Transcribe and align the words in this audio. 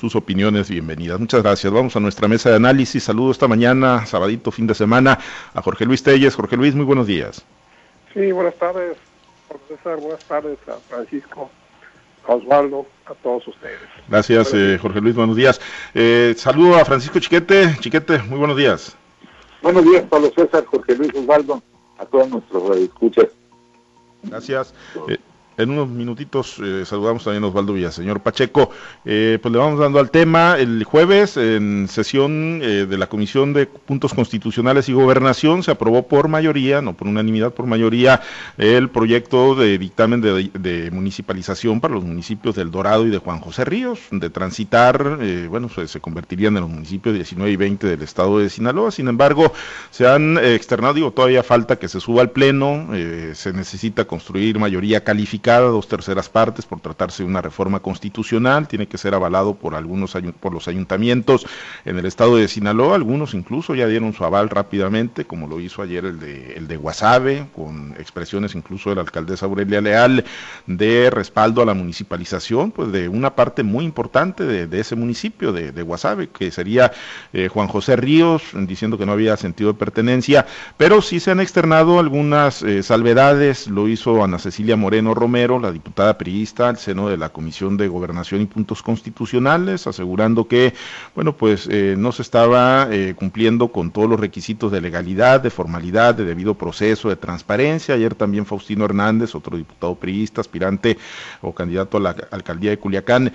sus 0.00 0.16
opiniones 0.16 0.70
bienvenidas. 0.70 1.20
Muchas 1.20 1.42
gracias. 1.42 1.70
Vamos 1.70 1.94
a 1.94 2.00
nuestra 2.00 2.26
mesa 2.26 2.48
de 2.48 2.56
análisis. 2.56 3.04
Saludo 3.04 3.32
esta 3.32 3.46
mañana, 3.46 4.06
sabadito, 4.06 4.50
fin 4.50 4.66
de 4.66 4.74
semana, 4.74 5.18
a 5.52 5.60
Jorge 5.60 5.84
Luis 5.84 6.02
Telles. 6.02 6.34
Jorge 6.34 6.56
Luis, 6.56 6.74
muy 6.74 6.86
buenos 6.86 7.06
días. 7.06 7.44
Sí, 8.14 8.32
buenas 8.32 8.54
tardes, 8.54 8.96
profesor. 9.46 10.00
Buenas 10.00 10.24
tardes 10.24 10.58
a 10.68 10.78
Francisco, 10.88 11.50
a 12.26 12.34
Osvaldo, 12.34 12.86
a 13.04 13.14
todos 13.14 13.46
ustedes. 13.46 13.78
Gracias, 14.08 14.54
eh, 14.54 14.78
Jorge 14.80 15.02
Luis. 15.02 15.14
Buenos 15.14 15.36
días. 15.36 15.60
Eh, 15.92 16.34
saludo 16.34 16.76
a 16.76 16.84
Francisco 16.86 17.20
Chiquete. 17.20 17.76
Chiquete, 17.80 18.20
muy 18.22 18.38
buenos 18.38 18.56
días. 18.56 18.96
Buenos 19.60 19.84
días, 19.84 20.02
Pablo 20.08 20.32
César, 20.34 20.64
Jorge 20.64 20.96
Luis 20.96 21.14
Osvaldo, 21.14 21.62
a 21.98 22.06
todos 22.06 22.30
nuestros 22.30 22.74
escuchas. 22.78 23.26
Gracias. 24.22 24.72
Eh, 25.08 25.18
en 25.60 25.70
unos 25.70 25.88
minutitos 25.88 26.56
eh, 26.62 26.84
saludamos 26.84 27.24
también 27.24 27.44
a 27.44 27.48
Osvaldo 27.48 27.72
Villaseñor 27.72 28.20
Pacheco. 28.20 28.70
Eh, 29.04 29.38
pues 29.40 29.52
le 29.52 29.58
vamos 29.58 29.78
dando 29.78 29.98
al 29.98 30.10
tema. 30.10 30.56
El 30.58 30.84
jueves, 30.84 31.36
en 31.36 31.88
sesión 31.88 32.60
eh, 32.62 32.86
de 32.88 32.98
la 32.98 33.08
Comisión 33.08 33.52
de 33.52 33.66
Puntos 33.66 34.14
Constitucionales 34.14 34.88
y 34.88 34.92
Gobernación, 34.92 35.62
se 35.62 35.70
aprobó 35.70 36.06
por 36.06 36.28
mayoría, 36.28 36.80
no 36.82 36.94
por 36.94 37.08
unanimidad, 37.08 37.52
por 37.52 37.66
mayoría, 37.66 38.22
el 38.58 38.88
proyecto 38.88 39.54
de 39.54 39.78
dictamen 39.78 40.20
de, 40.20 40.90
municipalización 40.92 41.80
para 41.80 41.94
los 41.94 42.04
municipios 42.04 42.54
del 42.56 42.70
Dorado 42.70 43.06
y 43.06 43.10
de 43.10 43.18
Juan 43.18 43.40
José 43.40 43.64
Ríos, 43.64 44.00
de 44.10 44.30
transitar, 44.30 45.18
bueno, 45.48 45.68
se, 45.68 45.86
se, 45.88 46.00
convertirían 46.00 46.56
en 46.56 46.62
los 46.62 46.70
municipios 46.70 47.14
19 47.14 47.52
y 47.52 47.56
20 47.56 47.86
del 47.86 48.02
estado 48.02 48.38
de 48.38 48.48
Sinaloa. 48.48 48.90
Sin 48.90 49.08
embargo, 49.08 49.52
se 49.90 50.06
han 50.06 50.38
externado, 50.38 50.94
digo, 50.94 51.10
todavía 51.12 51.42
falta 51.42 51.76
que 51.76 51.88
se 51.88 52.00
suba 52.00 52.22
al 52.22 52.30
Pleno, 52.30 52.88
se 53.34 53.52
necesita 53.52 54.04
construir 54.04 54.58
mayoría 54.58 55.04
calificada 55.04 55.49
dos 55.58 55.88
terceras 55.88 56.28
partes 56.28 56.66
por 56.66 56.80
tratarse 56.80 57.22
de 57.22 57.28
una 57.28 57.42
reforma 57.42 57.80
constitucional, 57.80 58.68
tiene 58.68 58.86
que 58.86 58.98
ser 58.98 59.14
avalado 59.14 59.54
por 59.54 59.74
algunos 59.74 60.16
por 60.40 60.52
los 60.52 60.68
ayuntamientos 60.68 61.46
en 61.84 61.98
el 61.98 62.06
estado 62.06 62.36
de 62.36 62.48
Sinaloa, 62.48 62.94
algunos 62.94 63.34
incluso 63.34 63.74
ya 63.74 63.86
dieron 63.86 64.12
su 64.12 64.24
aval 64.24 64.48
rápidamente, 64.48 65.24
como 65.24 65.46
lo 65.46 65.60
hizo 65.60 65.82
ayer 65.82 66.04
el 66.04 66.20
de 66.20 66.54
el 66.54 66.68
de 66.68 66.76
Guasave, 66.76 67.46
con 67.54 67.94
expresiones 67.98 68.54
incluso 68.54 68.90
de 68.90 68.96
la 68.96 69.02
alcaldesa 69.02 69.46
Aurelia 69.46 69.80
Leal 69.80 70.24
de 70.66 71.10
respaldo 71.10 71.62
a 71.62 71.66
la 71.66 71.74
municipalización, 71.74 72.70
pues 72.70 72.92
de 72.92 73.08
una 73.08 73.34
parte 73.34 73.62
muy 73.62 73.84
importante 73.84 74.44
de, 74.44 74.80
ese 74.80 74.96
municipio 74.96 75.52
de, 75.52 75.72
de, 75.72 75.82
Guasave, 75.82 76.28
que 76.28 76.50
sería 76.50 76.92
eh, 77.32 77.48
Juan 77.48 77.68
José 77.68 77.96
Ríos, 77.96 78.42
diciendo 78.54 78.96
que 78.96 79.06
no 79.06 79.12
había 79.12 79.36
sentido 79.36 79.72
de 79.72 79.78
pertenencia, 79.78 80.46
pero 80.76 81.02
sí 81.02 81.20
se 81.20 81.30
han 81.30 81.40
externado 81.40 81.98
algunas 81.98 82.62
eh, 82.62 82.82
salvedades, 82.82 83.68
lo 83.68 83.88
hizo 83.88 84.22
Ana 84.24 84.38
Cecilia 84.38 84.76
Moreno 84.76 85.14
Romero, 85.14 85.39
la 85.48 85.72
diputada 85.72 86.18
priista, 86.18 86.68
al 86.68 86.76
seno 86.76 87.08
de 87.08 87.16
la 87.16 87.30
Comisión 87.30 87.78
de 87.78 87.88
Gobernación 87.88 88.42
y 88.42 88.46
Puntos 88.46 88.82
Constitucionales, 88.82 89.86
asegurando 89.86 90.46
que, 90.46 90.74
bueno, 91.14 91.34
pues 91.34 91.66
eh, 91.70 91.94
no 91.96 92.12
se 92.12 92.20
estaba 92.20 92.88
eh, 92.90 93.14
cumpliendo 93.16 93.68
con 93.68 93.90
todos 93.90 94.08
los 94.08 94.20
requisitos 94.20 94.70
de 94.70 94.82
legalidad, 94.82 95.40
de 95.40 95.48
formalidad, 95.48 96.14
de 96.14 96.26
debido 96.26 96.54
proceso, 96.54 97.08
de 97.08 97.16
transparencia. 97.16 97.94
Ayer 97.94 98.14
también 98.14 98.44
Faustino 98.44 98.84
Hernández, 98.84 99.34
otro 99.34 99.56
diputado 99.56 99.94
priista, 99.94 100.42
aspirante 100.42 100.98
o 101.40 101.54
candidato 101.54 101.96
a 101.96 102.00
la 102.00 102.16
alcaldía 102.30 102.70
de 102.70 102.78
Culiacán, 102.78 103.32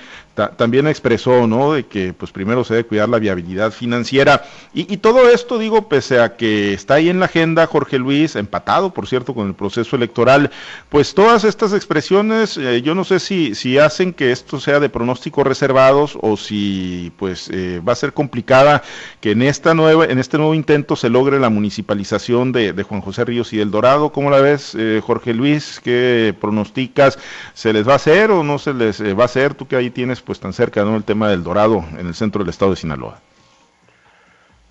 también 0.58 0.88
expresó, 0.88 1.48
¿no?, 1.48 1.74
de 1.74 1.88
que, 1.88 2.14
pues 2.14 2.32
primero 2.32 2.64
se 2.64 2.76
debe 2.76 2.88
cuidar 2.88 3.10
la 3.10 3.18
viabilidad 3.18 3.72
financiera. 3.72 4.44
Y, 4.76 4.94
y 4.94 4.98
todo 4.98 5.28
esto, 5.28 5.58
digo, 5.58 5.90
pese 5.90 6.20
a 6.20 6.36
que 6.36 6.74
está 6.74 6.96
ahí 6.96 7.10
en 7.10 7.20
la 7.20 7.26
agenda 7.26 7.66
Jorge 7.66 7.98
Luis, 7.98 8.36
empatado, 8.36 8.94
por 8.94 9.08
cierto, 9.08 9.34
con 9.34 9.48
el 9.48 9.56
proceso 9.56 9.96
electoral, 9.96 10.52
pues 10.90 11.16
todas 11.16 11.44
estas 11.44 11.74
expresiones, 11.86 12.58
eh, 12.58 12.82
yo 12.82 12.96
no 12.96 13.04
sé 13.04 13.20
si, 13.20 13.54
si 13.54 13.78
hacen 13.78 14.12
que 14.12 14.32
esto 14.32 14.60
sea 14.60 14.80
de 14.80 14.90
pronósticos 14.90 15.46
reservados 15.46 16.18
o 16.20 16.36
si 16.36 17.14
pues 17.18 17.48
eh, 17.54 17.80
va 17.88 17.94
a 17.94 17.96
ser 17.96 18.12
complicada 18.12 18.82
que 19.22 19.32
en 19.32 19.44
esta 19.44 19.76
nueva, 19.76 20.06
en 20.06 20.18
este 20.18 20.38
nuevo 20.38 20.56
intento 20.56 20.96
se 20.96 21.12
logre 21.12 21.40
la 21.40 21.52
municipalización 21.52 22.52
de, 22.52 22.74
Juan 22.82 23.02
José 23.02 23.24
Ríos 23.24 23.54
y 23.54 23.62
El 23.62 23.70
Dorado. 23.70 24.12
¿Cómo 24.12 24.32
la 24.32 24.40
ves, 24.40 24.76
eh, 24.76 25.00
Jorge 25.04 25.36
Luis? 25.36 25.80
¿Qué 25.80 26.34
pronosticas? 26.42 27.20
¿Se 27.54 27.72
les 27.72 27.88
va 27.88 27.94
a 27.94 27.98
hacer 27.98 28.32
o 28.32 28.44
no 28.44 28.58
se 28.58 28.74
les 28.74 29.00
va 29.02 29.22
a 29.22 29.26
hacer? 29.26 29.54
Tú 29.54 29.68
que 29.68 29.76
ahí 29.76 29.92
tienes 29.92 30.22
pues 30.22 30.40
tan 30.40 30.54
cerca 30.54 30.84
¿no? 30.84 30.96
el 30.98 31.04
tema 31.04 31.30
del 31.30 31.44
Dorado 31.44 31.86
en 32.00 32.08
el 32.08 32.16
centro 32.16 32.40
del 32.44 32.50
estado 32.50 32.72
de 32.72 32.78
Sinaloa. 32.78 33.22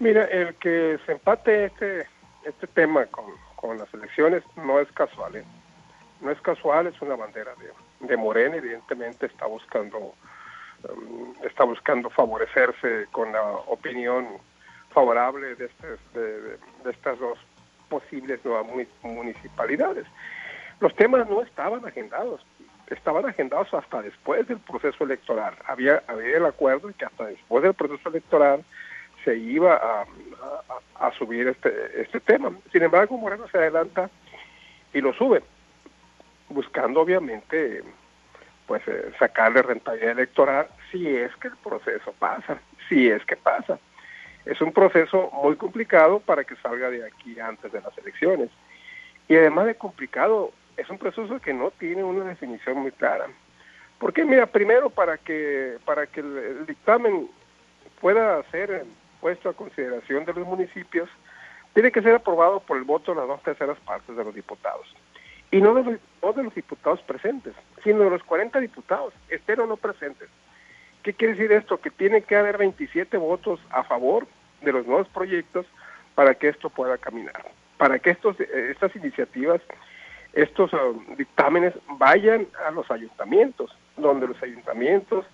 Mira, 0.01 0.25
el 0.25 0.57
que 0.57 0.99
se 1.07 1.13
empate 1.13 1.67
este, 1.67 2.07
este 2.45 2.67
tema 2.67 3.07
con, 3.07 3.27
con 3.55 3.79
las 3.79 3.93
elecciones 3.95 4.43
no 4.57 4.81
es 4.81 4.91
casual. 4.91 5.37
¿eh? 5.37 5.45
No 6.25 6.31
es 6.31 6.41
casual, 6.41 6.87
es 6.87 7.01
una 7.03 7.17
bandera 7.17 7.53
de, 7.57 8.07
de 8.07 8.17
Morena, 8.17 8.57
evidentemente 8.57 9.27
está 9.27 9.47
buscando 9.47 10.15
um, 10.89 11.35
está 11.45 11.65
buscando 11.65 12.09
favorecerse 12.11 13.07
con 13.13 13.31
la 13.33 13.43
opinión 13.43 14.27
favorable 14.91 15.55
de, 15.55 15.69
de, 16.15 16.91
estas 16.91 17.19
dos 17.19 17.39
posibles 17.89 18.43
nuevas 18.45 18.67
municipalidades. 19.03 20.07
Los 20.81 20.95
temas 20.97 21.29
no 21.29 21.43
estaban 21.43 21.85
agendados, 21.87 22.45
estaban 22.89 23.27
agendados 23.27 23.73
hasta 23.75 24.03
después 24.03 24.49
del 24.49 24.59
proceso 24.59 25.05
electoral. 25.05 25.55
Había, 25.67 26.03
había 26.09 26.39
el 26.39 26.47
acuerdo 26.47 26.89
de 26.89 26.95
que 26.95 27.05
hasta 27.05 27.27
después 27.27 27.63
del 27.63 27.75
proceso 27.75 28.09
electoral 28.09 28.65
se 29.25 29.37
iba 29.37 29.75
a, 29.75 30.03
a, 30.03 31.07
a 31.07 31.13
subir 31.13 31.49
este, 31.49 32.01
este 32.01 32.21
tema. 32.21 32.53
Sin 32.73 32.83
embargo, 32.83 33.17
Moreno 33.19 33.47
se 33.49 33.59
adelanta 33.59 34.11
y 34.93 35.01
lo 35.01 35.13
sube 35.15 35.43
buscando 36.55 37.01
obviamente 37.01 37.83
pues 38.67 38.83
eh, 38.87 39.13
sacarle 39.19 39.63
rentabilidad 39.63 40.13
electoral 40.13 40.69
si 40.91 41.07
es 41.07 41.35
que 41.37 41.49
el 41.49 41.57
proceso 41.57 42.15
pasa, 42.19 42.59
si 42.89 43.09
es 43.09 43.25
que 43.27 43.37
pasa. 43.37 43.79
Es 44.47 44.61
un 44.61 44.73
proceso 44.73 45.31
muy 45.43 45.57
complicado 45.57 46.21
para 46.21 46.45
que 46.45 46.57
salga 46.57 46.91
de 46.91 47.07
aquí 47.07 47.39
antes 47.41 47.73
de 47.73 47.81
las 47.81 47.97
elecciones. 47.99 48.51
Y 49.29 49.37
además 49.37 49.67
de 49.67 49.75
complicado, 49.75 50.53
es 50.77 50.89
un 50.89 50.99
proceso 50.99 51.41
que 51.41 51.53
no 51.53 51.71
tiene 51.73 52.05
una 52.05 52.25
definición 52.25 52.79
muy 52.79 52.93
clara. 52.93 53.27
Porque 53.99 54.25
mira, 54.25 54.47
primero 54.47 54.91
para 54.91 55.19
que 55.19 55.79
para 55.85 56.07
que 56.07 56.21
el, 56.21 56.67
dictamen 56.67 57.29
pueda 58.01 58.43
ser 58.51 58.85
puesto 59.21 59.49
a 59.49 59.55
consideración 59.55 60.25
de 60.25 60.35
los 60.35 60.47
municipios, 60.47 61.09
tiene 61.73 61.91
que 61.91 62.03
ser 62.03 62.15
aprobado 62.15 62.61
por 62.61 62.77
el 62.77 62.85
voto 62.85 63.13
de 63.13 63.21
las 63.21 63.29
dos 63.29 63.43
terceras 63.43 63.79
partes 63.81 64.15
de 64.15 64.25
los 64.25 64.35
diputados 64.35 64.87
y 65.55 65.61
no 65.61 65.73
de 65.73 65.85
los, 65.85 66.35
de 66.35 66.43
los 66.43 66.53
diputados 66.53 67.01
presentes, 67.03 67.55
sino 67.85 68.01
de 68.01 68.11
los 68.11 68.25
40 68.25 68.59
diputados, 68.59 69.15
estén 69.29 69.61
o 69.61 69.67
no 69.67 69.77
presentes. 69.77 70.29
¿Qué 71.05 71.15
quiere 71.15 71.35
decir 71.35 71.53
esto? 71.53 71.81
Que 71.81 71.91
tiene 71.91 72.23
que 72.23 72.35
haber 72.35 72.59
27 72.59 73.17
votos 73.19 73.61
a 73.71 73.85
favor 73.85 74.27
de 74.63 74.73
los 74.73 74.85
nuevos 74.85 75.07
proyectos 75.11 75.65
para 76.17 76.35
que 76.35 76.49
esto 76.49 76.71
pueda 76.71 76.99
caminar, 76.99 77.53
para 77.77 78.01
que 78.01 78.11
estos, 78.11 78.37
estas 78.41 78.97
iniciativas, 78.97 79.61
estos 80.33 80.73
um, 80.73 81.15
dictámenes 81.15 81.73
vayan 81.99 82.49
a 82.67 82.73
los 82.73 82.91
ayuntamientos, 82.91 83.71
donde 83.97 84.27
los 84.27 84.43
ayuntamientos 84.43 85.25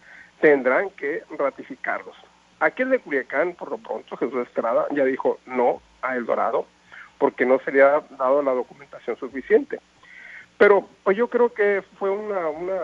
tendrán 0.43 0.91
que 0.91 1.23
ratificarlos. 1.39 2.17
Aquel 2.59 2.91
de 2.91 2.99
Culiacán, 2.99 3.55
por 3.55 3.71
lo 3.71 3.79
pronto, 3.79 4.19
Jesús 4.19 4.47
Estrada 4.47 4.85
ya 4.91 5.07
dijo 5.07 5.39
no 5.47 5.81
a 6.03 6.15
El 6.15 6.27
Dorado, 6.27 6.67
porque 7.17 7.47
no 7.47 7.59
se 7.61 7.73
le 7.73 7.83
ha 7.83 8.03
dado 8.19 8.43
la 8.43 8.53
documentación 8.53 9.17
suficiente. 9.19 9.81
Pero 10.61 10.87
pues 11.05 11.17
yo 11.17 11.29
creo 11.29 11.55
que 11.55 11.83
fue 11.99 12.11
una, 12.11 12.51
una 12.51 12.77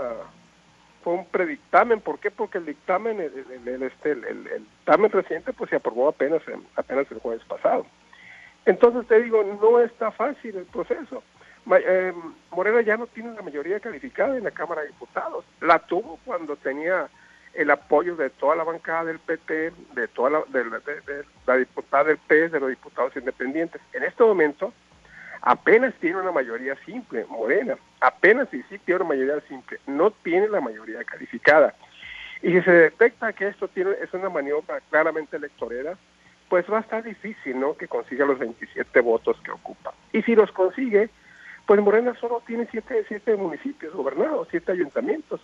fue 1.04 1.12
un 1.12 1.26
predictamen, 1.26 2.00
¿por 2.00 2.18
qué? 2.18 2.30
Porque 2.30 2.56
el 2.56 2.64
dictamen, 2.64 3.20
el, 3.20 3.68
el, 3.68 3.82
este, 3.82 4.12
el, 4.12 4.44
dictamen 4.60 5.10
reciente 5.10 5.52
pues 5.52 5.68
se 5.68 5.76
aprobó 5.76 6.08
apenas, 6.08 6.40
apenas 6.74 7.06
el 7.10 7.18
jueves 7.18 7.44
pasado. 7.44 7.84
Entonces 8.64 9.06
te 9.06 9.20
digo, 9.20 9.44
no 9.60 9.78
está 9.80 10.10
fácil 10.10 10.56
el 10.56 10.64
proceso. 10.64 11.22
Eh, 11.70 12.14
Morena 12.50 12.80
ya 12.80 12.96
no 12.96 13.08
tiene 13.08 13.34
la 13.34 13.42
mayoría 13.42 13.78
calificada 13.78 14.38
en 14.38 14.44
la 14.44 14.52
Cámara 14.52 14.80
de 14.80 14.88
Diputados. 14.88 15.44
La 15.60 15.78
tuvo 15.80 16.18
cuando 16.24 16.56
tenía 16.56 17.10
el 17.52 17.70
apoyo 17.70 18.16
de 18.16 18.30
toda 18.30 18.56
la 18.56 18.64
bancada 18.64 19.04
del 19.04 19.18
PT, 19.18 19.72
de 19.94 20.08
toda 20.08 20.30
la, 20.30 20.44
de, 20.48 20.64
de 20.64 21.24
la 21.46 21.56
diputada 21.58 22.04
del 22.04 22.16
PS, 22.16 22.52
de 22.52 22.60
los 22.60 22.70
diputados 22.70 23.14
independientes. 23.16 23.82
En 23.92 24.02
este 24.02 24.24
momento, 24.24 24.72
apenas 25.46 25.94
tiene 26.00 26.16
una 26.16 26.32
mayoría 26.32 26.74
simple, 26.84 27.24
Morena, 27.28 27.76
apenas 28.00 28.48
sí, 28.50 28.64
sí 28.68 28.80
tiene 28.80 29.02
una 29.02 29.10
mayoría 29.10 29.40
simple, 29.48 29.78
no 29.86 30.10
tiene 30.10 30.48
la 30.48 30.60
mayoría 30.60 31.04
calificada. 31.04 31.72
Y 32.42 32.50
si 32.50 32.62
se 32.62 32.72
detecta 32.72 33.32
que 33.32 33.46
esto 33.46 33.68
tiene, 33.68 33.92
es 34.02 34.12
una 34.12 34.28
maniobra 34.28 34.80
claramente 34.90 35.36
electorera, 35.36 35.96
pues 36.48 36.66
va 36.70 36.78
a 36.78 36.80
estar 36.80 37.04
difícil, 37.04 37.60
¿no?, 37.60 37.76
que 37.76 37.86
consiga 37.86 38.26
los 38.26 38.40
27 38.40 39.00
votos 39.00 39.36
que 39.44 39.52
ocupa. 39.52 39.94
Y 40.12 40.22
si 40.22 40.34
los 40.34 40.50
consigue, 40.50 41.10
pues 41.64 41.80
Morena 41.80 42.16
solo 42.20 42.42
tiene 42.44 42.66
siete, 42.72 43.04
siete 43.06 43.36
municipios 43.36 43.94
gobernados, 43.94 44.48
siete 44.50 44.72
ayuntamientos, 44.72 45.40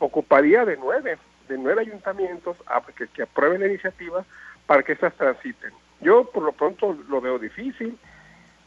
ocuparía 0.00 0.64
de 0.64 0.76
nueve, 0.78 1.16
de 1.48 1.58
nueve 1.58 1.82
ayuntamientos 1.82 2.56
a 2.66 2.82
que, 2.82 3.06
que 3.06 3.22
aprueben 3.22 3.60
la 3.60 3.68
iniciativa 3.68 4.24
para 4.66 4.82
que 4.82 4.94
estas 4.94 5.14
transiten. 5.14 5.70
Yo 6.00 6.28
por 6.32 6.42
lo 6.42 6.50
pronto 6.50 6.98
lo 7.08 7.20
veo 7.20 7.38
difícil, 7.38 7.96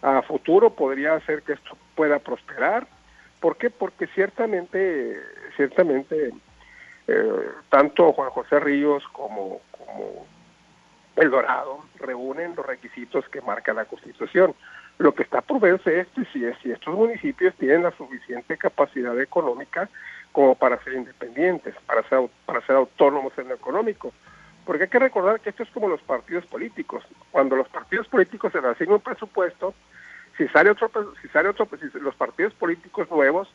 a 0.02 0.22
futuro 0.22 0.72
podría 0.72 1.16
hacer 1.16 1.44
que 1.44 1.54
esto 1.54 1.78
pueda 1.96 2.20
prosperar. 2.20 2.88
¿Por 3.40 3.58
qué? 3.58 3.70
Porque 3.70 4.08
ciertamente, 4.08 5.20
ciertamente 5.56 6.32
eh, 7.08 7.50
tanto 7.70 8.14
Juan 8.14 8.30
José 8.30 8.60
Ríos 8.60 9.04
como, 9.14 9.62
como 9.72 10.26
El 11.16 11.30
Dorado 11.30 11.86
reúnen 12.00 12.56
los 12.56 12.66
requisitos 12.66 13.28
que 13.30 13.42
marca 13.42 13.74
la 13.74 13.86
Constitución. 13.86 14.54
Lo 14.98 15.14
que 15.14 15.24
está 15.24 15.42
por 15.42 15.60
verse 15.60 16.02
es 16.02 16.08
si, 16.34 16.44
si 16.62 16.72
estos 16.72 16.96
municipios 16.96 17.56
tienen 17.56 17.84
la 17.84 17.92
suficiente 17.92 18.58
capacidad 18.58 19.20
económica 19.20 19.90
como 20.32 20.56
para 20.56 20.84
ser 20.84 20.94
independientes, 20.94 21.76
para 21.86 22.08
ser, 22.10 22.30
para 22.46 22.62
ser 22.62 22.76
autónomos 22.76 23.34
en 23.38 23.48
lo 23.48 23.56
económico. 23.56 24.12
Porque 24.68 24.84
hay 24.84 24.90
que 24.90 25.00
recordar 25.00 25.40
que 25.40 25.50
esto 25.50 25.64
es 25.64 25.70
como 25.70 25.88
los 25.88 26.02
partidos 26.02 26.46
políticos. 26.46 27.02
Cuando 27.32 27.56
los 27.56 27.70
partidos 27.70 28.06
políticos 28.10 28.52
se 28.52 28.62
le 28.62 28.68
asignan 28.68 28.96
un 28.96 29.02
presupuesto, 29.02 29.74
si 30.38 30.46
sale 30.50 30.70
otro, 30.70 30.92
si 31.22 31.30
sale 31.30 31.48
otro, 31.48 31.70
si 31.80 32.00
los 32.00 32.14
partidos 32.16 32.54
políticos 32.54 33.10
nuevos, 33.10 33.50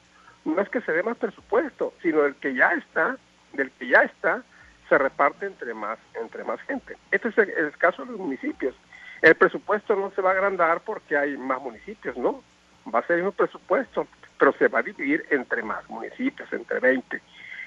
no 0.47 0.59
es 0.59 0.71
que 0.71 0.81
se 0.81 0.91
dé 0.91 1.03
más 1.03 1.19
presupuesto, 1.19 1.93
sino 2.01 2.23
del 2.23 2.35
que 2.37 2.55
ya 2.55 2.71
está, 2.71 3.19
del 3.53 3.71
que 3.73 3.89
ya 3.89 4.01
está, 4.05 4.43
se 4.89 4.97
reparte 4.97 5.45
entre 5.45 5.75
más, 5.75 5.99
entre 6.15 6.45
más 6.45 6.59
gente. 6.63 6.97
Este 7.11 7.29
es 7.29 7.37
el, 7.37 7.77
caso 7.77 8.07
de 8.07 8.13
los 8.13 8.19
municipios. 8.19 8.75
El 9.21 9.35
presupuesto 9.35 9.95
no 9.95 10.13
se 10.13 10.23
va 10.23 10.31
a 10.31 10.33
agrandar 10.33 10.81
porque 10.81 11.19
hay 11.19 11.37
más 11.37 11.61
municipios, 11.61 12.17
¿no? 12.17 12.43
Va 12.93 13.01
a 13.01 13.07
ser 13.07 13.23
un 13.23 13.33
presupuesto, 13.33 14.09
pero 14.39 14.55
se 14.55 14.69
va 14.69 14.79
a 14.79 14.83
dividir 14.83 15.27
entre 15.29 15.63
más 15.63 15.87
municipios, 15.91 16.51
entre 16.55 16.81
20. 16.81 17.21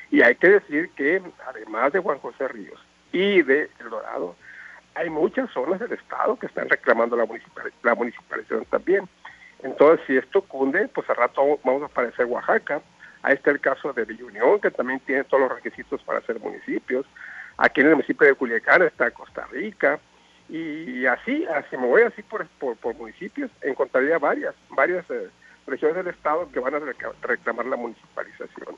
Y 0.10 0.24
hay 0.24 0.34
que 0.34 0.50
decir 0.50 0.90
que 0.96 1.22
además 1.48 1.94
de 1.94 2.00
Juan 2.00 2.18
José 2.18 2.48
Ríos 2.48 2.82
y 3.16 3.42
de 3.44 3.70
El 3.80 3.90
Dorado, 3.90 4.36
hay 4.94 5.10
muchas 5.10 5.50
zonas 5.52 5.80
del 5.80 5.94
Estado 5.94 6.38
que 6.38 6.48
están 6.48 6.68
reclamando 6.68 7.16
la, 7.16 7.26
la 7.84 7.96
municipalización 7.96 8.66
también. 8.66 9.08
Entonces, 9.64 10.06
si 10.06 10.18
esto 10.18 10.42
cunde, 10.42 10.90
pues 10.90 11.10
al 11.10 11.16
rato 11.16 11.60
vamos 11.64 11.84
a 11.84 11.86
aparecer 11.86 12.26
Oaxaca. 12.26 12.82
Ahí 13.22 13.36
está 13.36 13.52
el 13.52 13.62
caso 13.62 13.94
de 13.94 14.04
Villa 14.04 14.26
que 14.62 14.70
también 14.70 15.00
tiene 15.00 15.24
todos 15.24 15.44
los 15.44 15.56
requisitos 15.56 16.04
para 16.04 16.22
ser 16.22 16.42
municipios. 16.42 17.06
Aquí 17.58 17.80
en 17.80 17.88
el 17.88 17.94
municipio 17.94 18.28
de 18.28 18.36
Culiacán 18.36 18.82
está 18.82 19.10
Costa 19.12 19.48
Rica. 19.50 19.98
Y 20.50 21.06
así, 21.06 21.46
así 21.46 21.78
me 21.78 21.88
voy 21.88 22.04
así 22.04 22.22
por, 22.22 22.46
por, 22.60 22.96
municipios, 22.96 23.50
encontraría 23.62 24.20
varias, 24.20 24.54
varias 24.70 25.10
eh, 25.10 25.30
regiones 25.66 25.96
del 25.96 26.14
Estado 26.14 26.52
que 26.52 26.60
van 26.60 26.76
a 26.76 26.82
reclamar 27.22 27.66
la 27.66 27.78
municipalización. 27.78 28.76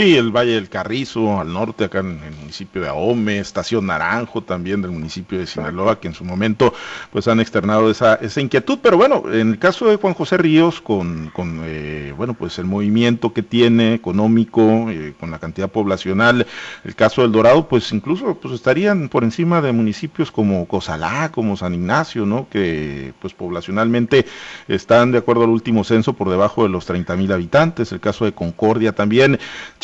Sí, 0.00 0.16
el 0.16 0.34
Valle 0.34 0.52
del 0.52 0.70
Carrizo, 0.70 1.38
al 1.38 1.52
norte, 1.52 1.84
acá 1.84 1.98
en 1.98 2.22
el 2.24 2.34
municipio 2.34 2.80
de 2.80 2.88
Ahome, 2.88 3.38
Estación 3.38 3.84
Naranjo 3.84 4.42
también 4.42 4.80
del 4.80 4.92
municipio 4.92 5.38
de 5.38 5.46
Sinaloa, 5.46 6.00
que 6.00 6.08
en 6.08 6.14
su 6.14 6.24
momento 6.24 6.72
pues 7.12 7.28
han 7.28 7.38
externado 7.38 7.90
esa, 7.90 8.14
esa 8.14 8.40
inquietud. 8.40 8.78
Pero 8.82 8.96
bueno, 8.96 9.24
en 9.30 9.50
el 9.50 9.58
caso 9.58 9.90
de 9.90 9.96
Juan 9.96 10.14
José 10.14 10.38
Ríos, 10.38 10.80
con, 10.80 11.28
con 11.34 11.60
eh, 11.66 12.14
bueno, 12.16 12.32
pues 12.32 12.58
el 12.58 12.64
movimiento 12.64 13.34
que 13.34 13.42
tiene 13.42 13.92
económico, 13.92 14.88
eh, 14.88 15.12
con 15.20 15.30
la 15.30 15.38
cantidad 15.38 15.68
poblacional, 15.70 16.46
el 16.82 16.94
caso 16.94 17.20
del 17.20 17.32
Dorado, 17.32 17.68
pues 17.68 17.92
incluso 17.92 18.36
pues 18.36 18.54
estarían 18.54 19.10
por 19.10 19.22
encima 19.22 19.60
de 19.60 19.72
municipios 19.72 20.32
como 20.32 20.66
Cozalá, 20.66 21.30
como 21.30 21.58
San 21.58 21.74
Ignacio, 21.74 22.24
¿no? 22.24 22.48
Que 22.48 23.12
pues 23.20 23.34
poblacionalmente 23.34 24.24
están, 24.66 25.12
de 25.12 25.18
acuerdo 25.18 25.44
al 25.44 25.50
último 25.50 25.84
censo, 25.84 26.14
por 26.14 26.30
debajo 26.30 26.62
de 26.62 26.70
los 26.70 26.86
30 26.86 27.16
mil 27.16 27.30
habitantes. 27.32 27.92
El 27.92 28.00
caso 28.00 28.24
de 28.24 28.32
Concordia 28.32 28.92
también 28.92 29.38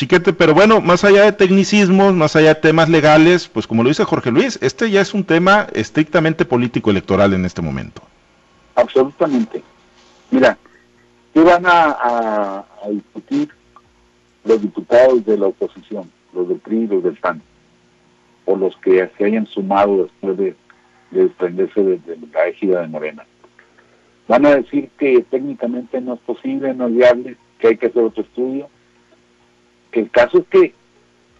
Pero 0.08 0.54
bueno, 0.54 0.80
más 0.80 1.04
allá 1.04 1.24
de 1.24 1.32
tecnicismos, 1.32 2.14
más 2.14 2.36
allá 2.36 2.54
de 2.54 2.60
temas 2.60 2.88
legales, 2.88 3.48
pues 3.48 3.66
como 3.66 3.82
lo 3.82 3.88
dice 3.88 4.04
Jorge 4.04 4.30
Luis, 4.30 4.58
este 4.62 4.90
ya 4.90 5.00
es 5.00 5.14
un 5.14 5.24
tema 5.24 5.66
estrictamente 5.72 6.44
político 6.44 6.90
electoral 6.90 7.32
en 7.32 7.44
este 7.44 7.62
momento. 7.62 8.02
Absolutamente. 8.74 9.62
Mira, 10.30 10.56
¿qué 11.32 11.40
van 11.40 11.64
a, 11.66 12.64
discutir 12.90 13.50
los 14.44 14.62
diputados 14.62 15.24
de 15.24 15.38
la 15.38 15.46
oposición, 15.46 16.10
los 16.32 16.48
del 16.48 16.58
PRI, 16.58 16.86
los 16.86 17.02
del 17.02 17.16
PAN, 17.16 17.42
o 18.44 18.56
los 18.56 18.76
que 18.76 19.10
se 19.18 19.24
hayan 19.24 19.46
sumado 19.46 20.04
después 20.04 20.36
de, 20.36 20.54
desprenderse 21.10 21.82
de, 21.82 21.98
de 21.98 22.18
la 22.32 22.46
égida 22.46 22.82
de 22.82 22.88
Morena? 22.88 23.24
Van 24.28 24.46
a 24.46 24.56
decir 24.56 24.90
que 24.98 25.24
técnicamente 25.30 26.00
no 26.00 26.14
es 26.14 26.20
posible, 26.20 26.74
no 26.74 26.86
es 26.88 26.94
viable, 26.94 27.36
que 27.58 27.68
hay 27.68 27.76
que 27.76 27.86
hacer 27.86 28.02
otro 28.02 28.22
estudio 28.22 28.68
el 29.96 30.10
caso 30.10 30.38
es 30.38 30.46
que 30.48 30.74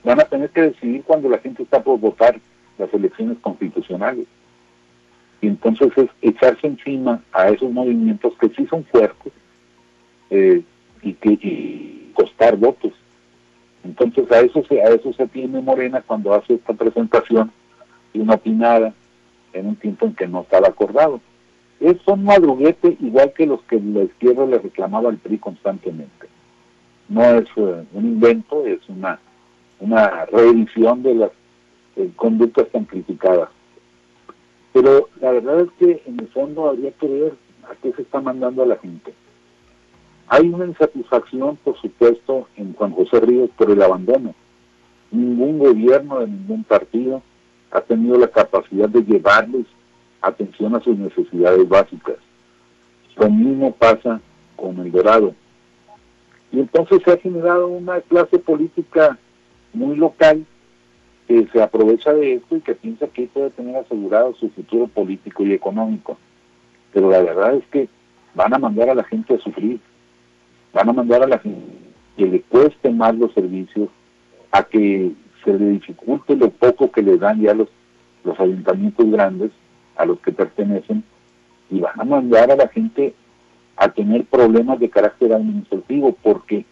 van 0.05 0.21
a 0.21 0.25
tener 0.25 0.51
que 0.51 0.63
decidir 0.63 1.03
cuando 1.05 1.29
la 1.29 1.39
gente 1.39 1.63
está 1.63 1.83
por 1.83 1.99
votar 1.99 2.39
las 2.79 2.93
elecciones 2.95 3.39
constitucionales. 3.41 4.27
Y 5.41 5.49
entonces 5.49 5.91
es 5.97 6.09
echarse 6.23 6.67
encima 6.67 7.23
a 7.33 7.49
esos 7.49 7.71
movimientos 7.71 8.33
que 8.41 8.49
sí 8.51 8.67
son 8.67 8.85
fuertes 8.85 9.33
eh, 10.31 10.63
y 11.03 11.13
que 11.15 12.11
costar 12.15 12.57
votos. 12.57 12.93
Entonces 13.85 14.31
a 14.33 14.41
eso 14.41 14.65
se 14.69 14.81
a 14.81 14.89
eso 14.89 15.13
se 15.13 15.27
tiene 15.29 15.61
Morena 15.61 16.03
cuando 16.03 16.35
hace 16.35 16.55
esta 16.55 16.73
presentación 16.73 17.53
y 18.13 18.21
una 18.21 18.35
opinada 18.35 18.95
en 19.53 19.67
un 19.67 19.77
tiempo 19.77 20.07
en 20.07 20.15
que 20.15 20.27
no 20.27 20.43
estaba 20.43 20.69
acordado. 20.69 21.21
Es 21.81 21.97
un 22.07 22.25
madruguete 22.25 22.97
igual 23.01 23.33
que 23.35 23.47
los 23.47 23.63
que 23.65 23.79
la 23.79 24.05
izquierda 24.05 24.47
le 24.47 24.59
reclamaba 24.59 25.11
al 25.11 25.19
PRI 25.19 25.39
constantemente 25.39 26.16
no 27.09 27.23
es 27.23 27.45
eh, 27.57 27.85
un 27.93 28.05
invento, 28.05 28.67
es 28.67 28.81
una, 28.89 29.19
una 29.81 30.27
reedición 30.27 31.03
de 31.03 31.15
las 31.15 31.31
conductas 32.17 32.69
tan 32.69 32.85
criticadas. 32.85 33.49
Pero 34.73 35.09
la 35.21 35.31
verdad 35.33 35.61
es 35.61 35.71
que 35.79 36.03
en 36.07 36.21
el 36.21 36.29
fondo 36.29 36.69
habría 36.69 36.91
que 36.93 37.07
ver 37.07 37.35
a 37.71 37.75
qué 37.77 37.93
se 37.93 38.03
está 38.03 38.21
mandando 38.21 38.63
a 38.63 38.67
la 38.67 38.77
gente. 38.77 39.15
Hay 40.29 40.49
una 40.49 40.67
insatisfacción, 40.67 41.57
por 41.57 41.81
supuesto, 41.81 42.49
en 42.57 42.75
Juan 42.75 42.93
José 42.93 43.21
Ríos 43.21 43.51
por 43.57 43.71
el 43.71 43.81
abandono. 43.81 44.35
Ningún 45.11 45.59
gobierno 45.59 46.21
de 46.21 46.27
ningún 46.27 46.65
partido 46.65 47.23
ha 47.71 47.81
tenido 47.81 48.19
la 48.19 48.29
capacidad 48.29 48.89
de 48.89 49.03
llevarles 49.03 49.67
atención 50.21 50.75
a 50.75 50.81
sus 50.81 50.99
necesidades 50.99 51.69
básicas. 51.69 52.17
Lo 53.17 53.31
mismo 53.31 53.73
pasa 53.73 54.21
con 54.57 54.79
el 54.81 54.91
Dorado 54.91 55.35
y 56.53 56.61
entonces 56.61 57.03
se 57.05 57.13
ha 57.13 57.19
generado 57.19 57.69
una 57.69 58.01
clase 58.01 58.39
política 58.39 59.19
muy 59.73 59.97
local 59.97 60.45
que 61.27 61.47
se 61.53 61.63
aprovecha 61.63 62.13
de 62.13 62.35
esto 62.35 62.57
y 62.57 62.61
que 62.61 62.75
piensa 62.75 63.09
que 63.09 63.27
puede 63.27 63.51
tener 63.51 63.77
asegurado 63.77 64.35
su 64.35 64.49
futuro 64.51 64.87
político 64.87 65.45
y 65.45 65.53
económico. 65.53 66.17
Pero 66.93 67.11
la 67.11 67.21
verdad 67.21 67.55
es 67.57 67.65
que 67.67 67.89
van 68.35 68.55
a 68.55 68.59
mandar 68.59 68.91
a 68.91 68.95
la 68.95 69.05
gente 69.05 69.35
a 69.35 69.39
sufrir, 69.39 69.81
van 70.73 70.89
a 70.89 70.93
mandar 70.93 71.23
a 71.25 71.27
la 71.27 71.39
gente 71.39 71.61
que 72.17 72.27
le 72.27 72.41
cueste 72.43 72.91
más 72.91 73.15
los 73.17 73.33
servicios, 73.35 73.89
a 74.53 74.63
que 74.63 75.13
se 75.45 75.53
le 75.53 75.71
dificulte 75.71 76.37
lo 76.37 76.51
poco 76.51 76.91
que 76.91 77.03
le 77.03 77.19
dan 77.19 77.41
ya 77.41 77.55
los, 77.55 77.69
los 78.25 78.39
ayuntamientos 78.39 79.11
grandes 79.11 79.51
a 79.97 80.07
los 80.07 80.19
que 80.21 80.33
pertenecen, 80.33 81.03
y 81.71 81.81
van 81.81 82.01
a 82.01 82.05
mandar 82.05 82.51
a 82.51 82.57
la 82.57 82.69
gente 82.69 83.15
a 83.77 83.89
tener 83.89 84.25
problemas 84.25 84.81
de 84.81 84.89
carácter 84.89 85.33
administrativo 85.33 86.17
porque 86.23 86.65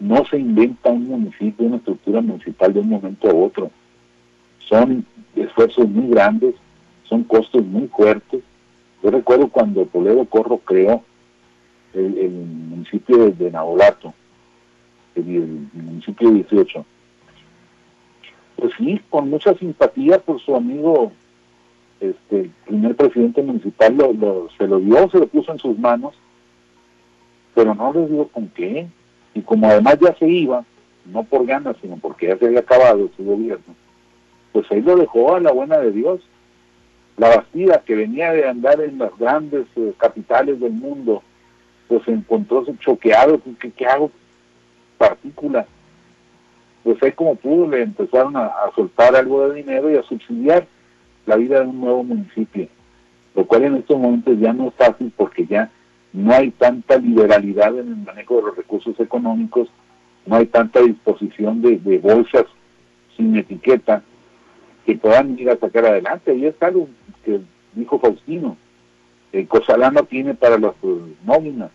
no 0.00 0.24
se 0.26 0.38
inventa 0.38 0.90
un 0.90 1.06
municipio, 1.06 1.66
una 1.66 1.76
estructura 1.76 2.20
municipal 2.20 2.72
de 2.72 2.80
un 2.80 2.88
momento 2.88 3.30
a 3.30 3.34
otro. 3.34 3.70
Son 4.68 5.06
esfuerzos 5.36 5.88
muy 5.88 6.08
grandes, 6.08 6.56
son 7.04 7.22
costos 7.22 7.64
muy 7.64 7.86
fuertes. 7.86 8.42
Yo 9.02 9.10
recuerdo 9.10 9.48
cuando 9.48 9.86
Toledo 9.86 10.24
Corro 10.24 10.58
creó 10.58 11.02
el, 11.94 12.30
municipio 12.30 13.30
de, 13.30 13.50
Nabolato, 13.50 14.12
el, 15.14 15.68
municipio 15.72 16.30
18. 16.30 16.84
Pues 18.56 18.72
sí, 18.78 19.00
con 19.10 19.30
mucha 19.30 19.54
simpatía 19.54 20.18
por 20.18 20.40
su 20.40 20.56
amigo, 20.56 21.12
este, 22.00 22.40
el 22.40 22.50
primer 22.66 22.96
presidente 22.96 23.42
municipal 23.42 23.96
se 24.58 24.66
lo 24.66 24.80
dio, 24.80 25.08
se 25.10 25.18
lo 25.18 25.26
puso 25.28 25.52
en 25.52 25.58
sus 25.58 25.78
manos 25.78 26.14
pero 27.54 27.74
no 27.74 27.92
les 27.92 28.10
digo 28.10 28.28
con 28.28 28.48
qué. 28.48 28.86
Y 29.34 29.42
como 29.42 29.66
además 29.66 29.98
ya 30.00 30.14
se 30.16 30.28
iba, 30.28 30.64
no 31.06 31.24
por 31.24 31.46
ganas, 31.46 31.76
sino 31.80 31.96
porque 31.96 32.28
ya 32.28 32.36
se 32.38 32.46
había 32.46 32.60
acabado 32.60 33.10
su 33.16 33.24
gobierno, 33.24 33.74
pues 34.52 34.70
ahí 34.70 34.82
lo 34.82 34.96
dejó 34.96 35.34
a 35.34 35.40
la 35.40 35.52
buena 35.52 35.78
de 35.78 35.92
Dios. 35.92 36.20
La 37.16 37.28
Bastida, 37.28 37.82
que 37.84 37.94
venía 37.94 38.32
de 38.32 38.48
andar 38.48 38.80
en 38.80 38.98
las 38.98 39.16
grandes 39.18 39.66
eh, 39.76 39.92
capitales 39.98 40.58
del 40.60 40.72
mundo, 40.72 41.22
pues 41.88 42.02
se 42.04 42.12
encontró 42.12 42.64
choqueado, 42.80 43.40
¿qué, 43.60 43.70
qué 43.70 43.86
hago? 43.86 44.10
Partícula. 44.98 45.66
Pues 46.82 47.02
ahí 47.02 47.12
como 47.12 47.36
pudo 47.36 47.68
le 47.68 47.82
empezaron 47.82 48.36
a 48.36 48.50
soltar 48.74 49.14
algo 49.14 49.48
de 49.48 49.56
dinero 49.56 49.90
y 49.90 49.96
a 49.96 50.02
subsidiar 50.02 50.66
la 51.26 51.36
vida 51.36 51.60
de 51.60 51.66
un 51.66 51.80
nuevo 51.80 52.02
municipio, 52.02 52.68
lo 53.34 53.46
cual 53.46 53.64
en 53.64 53.76
estos 53.76 53.98
momentos 53.98 54.38
ya 54.38 54.52
no 54.52 54.68
es 54.68 54.74
fácil 54.74 55.12
porque 55.16 55.46
ya 55.46 55.70
no 56.12 56.32
hay 56.32 56.50
tanta 56.50 56.98
liberalidad 56.98 57.78
en 57.78 57.88
el 57.88 57.96
manejo 57.96 58.36
de 58.36 58.42
los 58.42 58.56
recursos 58.56 58.98
económicos, 59.00 59.68
no 60.26 60.36
hay 60.36 60.46
tanta 60.46 60.80
disposición 60.80 61.62
de, 61.62 61.98
bolsas 61.98 62.44
sin 63.16 63.36
etiqueta 63.36 64.02
que 64.84 64.96
puedan 64.96 65.38
ir 65.38 65.50
a 65.50 65.56
sacar 65.56 65.86
adelante. 65.86 66.34
Y 66.34 66.46
es 66.46 66.54
algo 66.62 66.88
que 67.24 67.40
dijo 67.74 67.98
Faustino, 67.98 68.56
el 69.32 69.48
Cosalano 69.48 70.04
tiene 70.04 70.34
para 70.34 70.58
las 70.58 70.74
eh, 70.82 71.14
nóminas. 71.24 71.70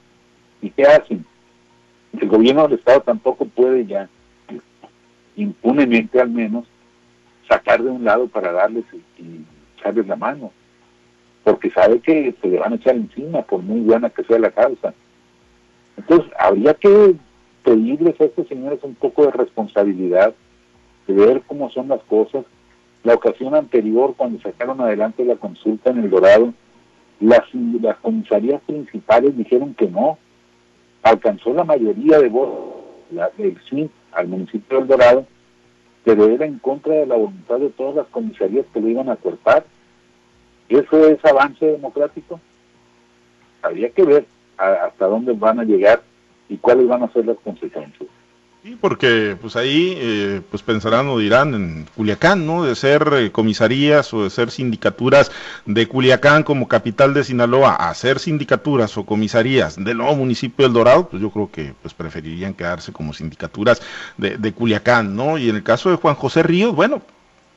¿Y 0.61 0.69
qué 0.69 0.83
hacen? 0.83 1.25
El 2.19 2.29
gobierno 2.29 2.63
del 2.67 2.79
Estado 2.79 3.01
tampoco 3.01 3.45
puede 3.45 3.85
ya 3.85 4.09
impunemente 5.35 6.19
al 6.19 6.29
menos, 6.29 6.65
sacar 7.47 7.81
de 7.81 7.89
un 7.89 8.03
lado 8.03 8.27
para 8.27 8.51
darles 8.51 8.83
y 9.17 9.41
echarles 9.77 10.07
la 10.07 10.15
mano, 10.15 10.51
porque 11.47 11.71
sabe 11.71 12.01
que 12.01 12.35
se 12.41 12.47
le 12.49 12.59
van 12.59 12.73
a 12.73 12.75
echar 12.75 12.97
encima 12.97 13.41
por 13.41 13.61
muy 13.61 13.79
buena 13.79 14.09
que 14.09 14.21
sea 14.25 14.37
la 14.37 14.51
causa. 14.51 14.93
Entonces, 15.95 16.29
habría 16.37 16.73
que 16.73 17.15
pedirles 17.63 18.19
a 18.19 18.25
estos 18.25 18.49
señores 18.49 18.79
un 18.83 18.95
poco 18.95 19.23
de 19.25 19.31
responsabilidad, 19.31 20.33
de 21.07 21.13
ver 21.13 21.41
cómo 21.47 21.69
son 21.69 21.87
las 21.87 22.01
cosas. 22.03 22.43
La 23.05 23.13
ocasión 23.13 23.55
anterior, 23.55 24.13
cuando 24.17 24.41
sacaron 24.41 24.81
adelante 24.81 25.23
la 25.23 25.37
consulta 25.37 25.91
en 25.91 25.99
El 25.99 26.09
Dorado, 26.09 26.53
las, 27.21 27.43
las 27.81 27.95
comisarías 27.99 28.61
principales 28.63 29.37
dijeron 29.37 29.73
que 29.73 29.87
no. 29.87 30.17
Alcanzó 31.01 31.53
la 31.53 31.63
mayoría 31.63 32.19
de 32.19 32.27
votos 32.27 32.75
del 33.37 33.57
sí 33.69 33.89
al 34.11 34.27
municipio 34.27 34.79
del 34.79 34.87
Dorado, 34.87 35.25
pero 36.03 36.25
era 36.25 36.45
en 36.45 36.59
contra 36.59 36.93
de 36.93 37.05
la 37.05 37.15
voluntad 37.15 37.59
de 37.59 37.69
todas 37.69 37.95
las 37.95 38.07
comisarías 38.07 38.65
que 38.73 38.81
lo 38.81 38.89
iban 38.89 39.07
a 39.07 39.15
cortar. 39.15 39.63
¿Eso 40.69 41.07
es 41.07 41.23
avance 41.23 41.65
democrático? 41.65 42.39
Habría 43.61 43.89
que 43.89 44.03
ver 44.03 44.25
hasta 44.57 45.05
dónde 45.05 45.33
van 45.33 45.59
a 45.59 45.63
llegar 45.63 46.01
y 46.49 46.57
cuáles 46.57 46.87
van 46.87 47.03
a 47.03 47.11
ser 47.13 47.25
las 47.25 47.37
consecuencias. 47.43 48.09
Sí, 48.63 48.77
porque 48.81 49.37
pues 49.39 49.55
ahí 49.55 49.93
eh, 49.97 50.41
pues 50.49 50.61
pensarán 50.61 51.07
o 51.07 51.19
dirán 51.19 51.53
en 51.53 51.85
Culiacán, 51.95 52.45
¿no? 52.45 52.65
De 52.65 52.75
ser 52.75 53.07
eh, 53.13 53.31
comisarías 53.31 54.13
o 54.13 54.23
de 54.23 54.29
ser 54.29 54.51
sindicaturas 54.51 55.31
de 55.65 55.87
Culiacán 55.87 56.43
como 56.43 56.67
capital 56.67 57.13
de 57.13 57.23
Sinaloa 57.23 57.75
a 57.75 57.93
ser 57.93 58.19
sindicaturas 58.19 58.97
o 58.97 59.05
comisarías 59.05 59.81
del 59.81 59.97
nuevo 59.97 60.15
municipio 60.15 60.65
del 60.65 60.73
Dorado, 60.73 61.07
pues 61.07 61.21
yo 61.21 61.29
creo 61.29 61.49
que 61.49 61.73
pues 61.81 61.93
preferirían 61.93 62.55
quedarse 62.55 62.91
como 62.91 63.13
sindicaturas 63.13 63.81
de, 64.17 64.37
de 64.37 64.51
Culiacán, 64.51 65.15
¿no? 65.15 65.37
Y 65.37 65.49
en 65.49 65.55
el 65.55 65.63
caso 65.63 65.89
de 65.89 65.95
Juan 65.95 66.15
José 66.15 66.43
Ríos, 66.43 66.75
bueno, 66.75 67.01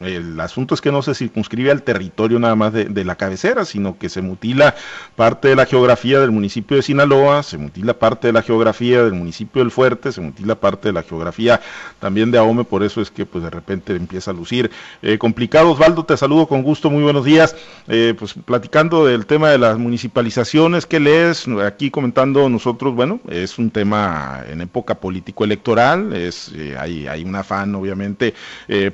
el 0.00 0.40
asunto 0.40 0.74
es 0.74 0.80
que 0.80 0.90
no 0.90 1.02
se 1.02 1.14
circunscribe 1.14 1.70
al 1.70 1.82
territorio 1.82 2.38
nada 2.38 2.56
más 2.56 2.72
de, 2.72 3.04
la 3.04 3.16
cabecera, 3.16 3.66
sino 3.66 3.98
que 3.98 4.08
se 4.08 4.22
mutila 4.22 4.74
parte 5.14 5.48
de 5.48 5.56
la 5.56 5.66
geografía 5.66 6.20
del 6.20 6.30
municipio 6.30 6.78
de 6.78 6.82
Sinaloa, 6.82 7.42
se 7.42 7.58
mutila 7.58 7.92
parte 7.92 8.28
de 8.28 8.32
la 8.32 8.40
geografía 8.40 9.02
del 9.02 9.12
municipio 9.12 9.60
del 9.60 9.70
Fuerte, 9.70 10.10
se 10.10 10.22
mutila 10.22 10.54
parte 10.54 10.88
de 10.88 10.94
la 10.94 11.02
geografía 11.02 11.60
también 11.98 12.30
de 12.30 12.38
Ahome, 12.38 12.64
por 12.64 12.82
eso 12.82 13.02
es 13.02 13.10
que 13.10 13.26
pues 13.26 13.44
de 13.44 13.50
repente 13.50 13.94
empieza 13.94 14.30
a 14.30 14.34
lucir 14.34 14.70
eh, 15.02 15.18
complicado. 15.18 15.72
Osvaldo, 15.72 16.04
te 16.04 16.16
saludo 16.16 16.46
con 16.46 16.62
gusto, 16.62 16.88
muy 16.88 17.02
buenos 17.02 17.26
días. 17.26 17.54
Eh, 17.86 18.14
pues 18.18 18.32
platicando 18.32 19.04
del 19.04 19.26
tema 19.26 19.50
de 19.50 19.58
las 19.58 19.76
municipalizaciones, 19.76 20.86
¿qué 20.86 20.98
lees? 20.98 21.46
Aquí 21.66 21.90
comentando 21.90 22.48
nosotros, 22.48 22.94
bueno, 22.94 23.20
es 23.28 23.58
un 23.58 23.70
tema 23.70 24.44
en 24.48 24.62
época 24.62 24.94
político-electoral, 24.94 26.14
es 26.14 26.52
eh, 26.54 26.74
hay, 26.78 27.06
hay 27.06 27.22
un 27.22 27.36
afán 27.36 27.74
obviamente 27.74 28.34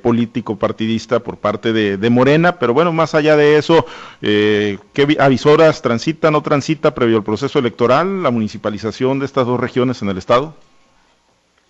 político 0.03 0.57
partidista 0.57 0.96
por 1.23 1.39
parte 1.39 1.73
de, 1.73 2.11
Morena, 2.11 2.59
pero 2.59 2.73
bueno, 2.75 2.93
más 2.93 3.15
allá 3.15 3.37
de 3.37 3.57
eso, 3.57 3.87
eh, 4.23 4.79
¿qué 4.93 5.17
avisoras 5.19 5.83
transita, 5.83 6.31
no 6.31 6.43
transita 6.43 6.95
previo 6.95 7.17
al 7.17 7.25
proceso 7.25 7.59
electoral 7.59 8.23
la 8.23 8.31
municipalización 8.31 9.19
de 9.19 9.27
estas 9.27 9.47
dos 9.47 9.61
regiones 9.61 10.03
en 10.03 10.09
el 10.09 10.19
Estado? 10.19 10.55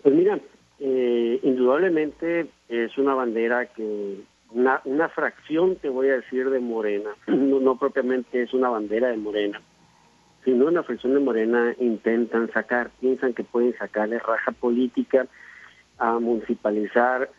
Pues 0.02 0.14
mira, 0.14 0.38
eh, 0.78 1.40
indudablemente 1.42 2.46
es 2.68 2.96
una 2.98 3.14
bandera 3.14 3.66
que, 3.66 4.20
una, 4.50 4.80
una 4.84 5.08
fracción, 5.08 5.76
te 5.76 5.88
voy 5.88 6.08
a 6.08 6.16
decir, 6.16 6.48
de 6.50 6.60
Morena, 6.60 7.10
no, 7.26 7.60
no 7.60 7.76
propiamente 7.76 8.42
es 8.42 8.54
una 8.54 8.68
bandera 8.68 9.08
de 9.08 9.16
Morena, 9.16 9.60
sino 10.44 10.66
una 10.66 10.82
fracción 10.82 11.14
de 11.14 11.20
Morena 11.20 11.74
intentan 11.78 12.50
sacar, 12.52 12.90
piensan 13.00 13.34
que 13.34 13.44
pueden 13.44 13.76
sacarle 13.78 14.18
raja 14.18 14.52
política 14.52 15.26
a 15.98 16.18
municipalizar 16.18 17.30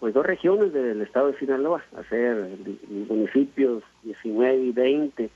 pues 0.00 0.14
dos 0.14 0.24
regiones 0.24 0.72
del 0.72 1.00
estado 1.02 1.32
de 1.32 1.38
Sinaloa, 1.38 1.82
hacer 1.96 2.48
municipios 3.08 3.82
19 4.04 4.56
y 4.56 4.72
20 4.72 5.30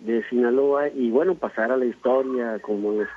de 0.00 0.28
Sinaloa 0.28 0.88
y 0.88 1.10
bueno, 1.10 1.34
pasar 1.34 1.70
a 1.70 1.76
la 1.76 1.84
historia 1.84 2.58
como 2.60 2.92
los 2.92 3.08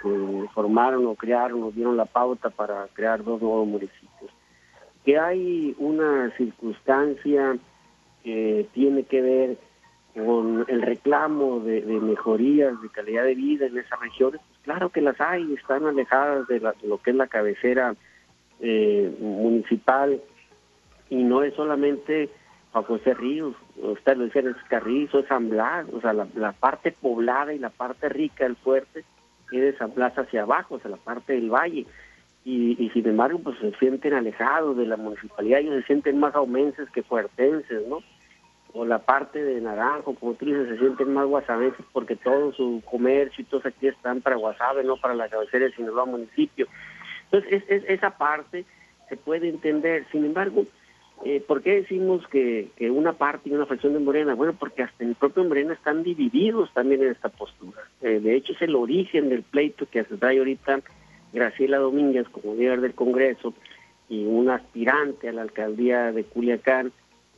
formaron 0.53 1.07
o 1.07 1.15
crearon 1.15 1.63
o 1.63 1.71
dieron 1.71 1.97
la 1.97 2.05
pauta 2.05 2.49
para 2.49 2.87
crear 2.93 3.23
dos 3.23 3.41
nuevos 3.41 3.67
municipios. 3.67 4.31
Que 5.03 5.17
hay 5.17 5.75
una 5.79 6.31
circunstancia 6.37 7.57
que 8.23 8.67
tiene 8.73 9.03
que 9.03 9.21
ver 9.21 9.57
con 10.13 10.65
el 10.67 10.81
reclamo 10.81 11.59
de, 11.59 11.81
mejorías 11.81 12.81
de 12.81 12.89
calidad 12.89 13.23
de 13.23 13.35
vida 13.35 13.65
en 13.65 13.77
esas 13.77 13.99
regiones, 13.99 14.41
pues 14.47 14.59
claro 14.63 14.89
que 14.89 15.01
las 15.01 15.19
hay, 15.19 15.53
están 15.53 15.85
alejadas 15.85 16.47
de, 16.47 16.59
lo 16.83 16.97
que 16.99 17.11
es 17.11 17.15
la 17.15 17.27
cabecera 17.27 17.95
eh, 18.59 19.13
municipal 19.19 20.21
y 21.09 21.23
no 21.23 21.43
es 21.43 21.53
solamente 21.53 22.29
a 22.73 22.81
José 22.81 23.13
Ríos, 23.13 23.55
usted 23.77 24.17
lo 24.17 24.25
dice, 24.25 24.39
es 24.39 24.55
Carrizo, 24.67 25.19
es 25.19 25.27
San 25.27 25.49
Blas, 25.49 25.85
o 25.93 26.01
sea, 26.01 26.13
la, 26.13 26.51
parte 26.51 26.91
poblada 26.91 27.53
y 27.53 27.59
la 27.59 27.69
parte 27.69 28.09
rica 28.09 28.43
del 28.43 28.57
fuerte 28.57 29.05
es 29.51 29.61
de 29.61 29.77
San 29.77 29.93
Blas 29.93 30.17
hacia 30.17 30.41
abajo, 30.41 30.75
o 30.75 30.79
sea, 30.79 30.91
la 30.91 30.97
parte 30.97 31.33
del 31.33 31.49
valle. 31.49 31.85
Y, 32.43 32.75
y 32.83 32.89
sin 32.89 33.07
embargo, 33.07 33.39
pues 33.39 33.57
se 33.59 33.71
sienten 33.77 34.13
alejados 34.13 34.77
de 34.77 34.85
la 34.85 34.97
municipalidad, 34.97 35.61
ellos 35.61 35.75
se 35.81 35.87
sienten 35.87 36.19
más 36.19 36.35
aumenses 36.35 36.89
que 36.91 37.01
fuertenses, 37.01 37.87
¿no? 37.87 37.99
O 38.73 38.85
la 38.85 38.99
parte 38.99 39.41
de 39.41 39.61
Naranjo, 39.61 40.13
como 40.15 40.33
tú 40.33 40.45
dices, 40.45 40.67
se 40.67 40.77
sienten 40.77 41.13
más 41.13 41.27
guasabenses 41.27 41.85
porque 41.93 42.17
todo 42.17 42.51
su 42.51 42.83
comercio 42.83 43.41
y 43.41 43.45
todos 43.45 43.65
aquí 43.65 43.87
están 43.87 44.19
para 44.19 44.35
Guasave, 44.35 44.83
no 44.83 44.97
para 44.97 45.13
la 45.15 45.29
cabecera 45.29 45.65
de 45.65 45.71
Sinaloa 45.71 46.03
municipio. 46.03 46.67
Entonces, 47.31 47.63
es, 47.69 47.83
esa 47.87 48.17
parte 48.17 48.65
se 49.07 49.15
puede 49.15 49.47
entender. 49.47 50.05
Sin 50.11 50.25
embargo, 50.25 50.65
eh, 51.23 51.41
¿Por 51.45 51.61
qué 51.61 51.81
decimos 51.81 52.27
que, 52.27 52.69
que, 52.75 52.91
una 52.91 53.13
parte 53.13 53.49
y 53.49 53.53
una 53.53 53.65
fracción 53.65 53.93
de 53.93 53.99
Morena? 53.99 54.35
Bueno, 54.35 54.53
porque 54.59 54.83
hasta 54.83 55.03
el 55.03 55.15
propio 55.15 55.43
Morena 55.43 55.73
están 55.73 56.03
divididos 56.03 56.71
también 56.73 57.01
en 57.01 57.11
esta 57.11 57.29
postura. 57.29 57.81
Eh, 58.01 58.19
de 58.19 58.35
hecho, 58.35 58.53
es 58.53 58.61
el 58.61 58.75
origen 58.75 59.29
del 59.29 59.43
pleito 59.43 59.87
que 59.89 60.03
se 60.03 60.17
trae 60.17 60.37
ahorita 60.37 60.81
Graciela 61.33 61.77
Domínguez 61.77 62.27
como 62.29 62.53
líder 62.53 62.81
del 62.81 62.93
Congreso 62.93 63.53
y 64.09 64.25
un 64.25 64.49
aspirante 64.49 65.29
a 65.29 65.33
la 65.33 65.41
alcaldía 65.41 66.11
de 66.11 66.25
Culiacán 66.25 66.91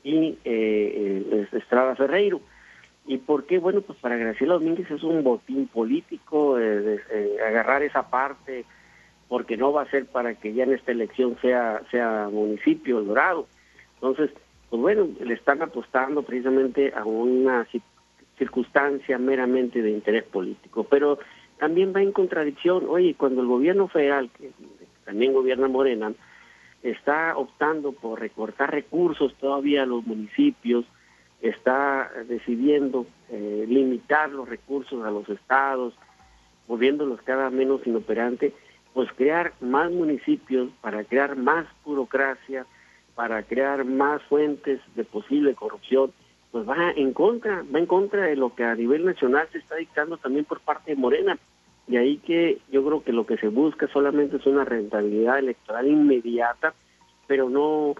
y 0.03 0.38
eh, 0.43 1.48
Estrada 1.51 1.96
Ferreiro. 1.96 2.41
¿Y 3.05 3.19
por 3.19 3.46
qué? 3.46 3.57
Bueno, 3.57 3.81
pues 3.81 3.98
para 4.00 4.17
Graciela 4.17 4.55
Domínguez 4.55 4.89
es 4.91 5.03
un 5.03 5.24
botín 5.24 5.67
político 5.67 6.60
eh, 6.60 7.00
agarrar 7.48 7.84
esa 7.84 8.10
parte 8.10 8.65
porque 9.29 9.55
no 9.55 9.72
va 9.72 9.84
a 9.84 9.89
ser 9.89 10.07
para 10.07 10.36
que 10.36 10.53
ya 10.53 10.63
en 10.63 10.74
esta 10.74 10.91
elección 10.91 11.38
sea, 11.41 11.81
sea 11.91 12.27
municipio 12.29 13.01
Dorado 13.01 13.48
entonces, 13.98 14.32
pues 14.70 14.82
bueno, 14.82 15.10
le 15.20 15.34
están 15.34 15.62
apostando 15.62 16.24
precisamente 16.24 16.94
a 16.96 17.04
una 17.04 17.68
circunstancia 18.38 19.18
meramente 19.18 19.82
de 19.82 19.92
interés 19.92 20.24
político, 20.24 20.84
pero 20.84 21.18
también 21.58 21.94
va 21.96 22.01
en 22.01 22.12
contradicción, 22.12 22.86
oye, 22.88 23.16
cuando 23.16 23.42
el 23.42 23.48
gobierno 23.48 23.88
federal, 23.88 24.30
que 24.38 24.51
también 25.06 25.34
gobierna 25.34 25.68
Morena, 25.68 26.13
está 26.84 27.36
optando 27.36 27.92
por 27.92 28.20
recortar 28.20 28.72
recursos 28.72 29.34
todavía 29.36 29.84
a 29.84 29.88
los 29.88 30.06
municipios, 30.06 30.86
está 31.42 32.12
decidiendo 32.27 33.08
eh, 33.30 33.66
limitar 33.68 34.30
los 34.30 34.48
recursos 34.48 35.04
a 35.04 35.12
los 35.12 35.27
estados, 35.30 35.96
volviéndolos 36.68 37.22
cada 37.24 37.50
menos 37.50 37.86
inoperante, 37.88 38.54
pues 38.94 39.12
crear 39.13 39.54
más 39.62 39.92
municipios 39.92 40.70
para 40.82 41.04
crear 41.04 41.36
más 41.36 41.66
burocracia, 41.86 42.66
para 43.17 43.41
crear 43.41 43.83
más 43.83 44.21
fuentes 44.29 44.79
de 44.95 45.03
posible 45.03 45.55
corrupción, 45.55 46.13
pues 46.51 46.69
va 46.69 46.91
en 46.91 47.13
contra, 47.13 47.63
va 47.74 47.79
en 47.79 47.88
contra 47.88 48.25
de 48.25 48.36
lo 48.36 48.53
que 48.53 48.63
a 48.63 48.75
nivel 48.75 49.05
nacional 49.05 49.50
se 49.51 49.57
está 49.57 49.75
dictando 49.75 50.17
también 50.17 50.45
por 50.45 50.59
parte 50.59 50.91
de 50.91 51.01
Morena. 51.01 51.39
Y 51.88 51.97
ahí 51.97 52.17
que 52.17 52.59
yo 52.71 52.86
creo 52.86 53.03
que 53.03 53.13
lo 53.13 53.25
que 53.25 53.38
se 53.38 53.47
busca 53.47 53.88
solamente 53.88 54.38
es 54.38 54.45
una 54.45 54.65
rentabilidad 54.65 55.39
electoral 55.39 55.88
inmediata, 55.88 56.75
pero 57.25 57.50
no, 57.50 57.95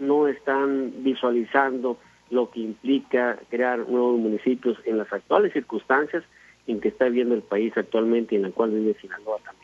no 0.00 0.28
están 0.28 0.94
visualizando 1.04 1.98
lo 2.30 2.50
que 2.50 2.60
implica 2.60 3.38
crear 3.50 3.80
nuevos 3.86 4.18
municipios 4.18 4.78
en 4.86 4.96
las 4.96 5.12
actuales 5.12 5.52
circunstancias 5.52 6.24
en 6.66 6.80
que 6.80 6.88
está 6.88 7.04
viviendo 7.04 7.34
el 7.34 7.42
país 7.42 7.76
actualmente 7.76 8.34
y 8.34 8.38
en 8.38 8.44
la 8.44 8.50
cual 8.50 8.70
vive 8.70 8.96
Sinaloa 8.98 9.40
también. 9.44 9.63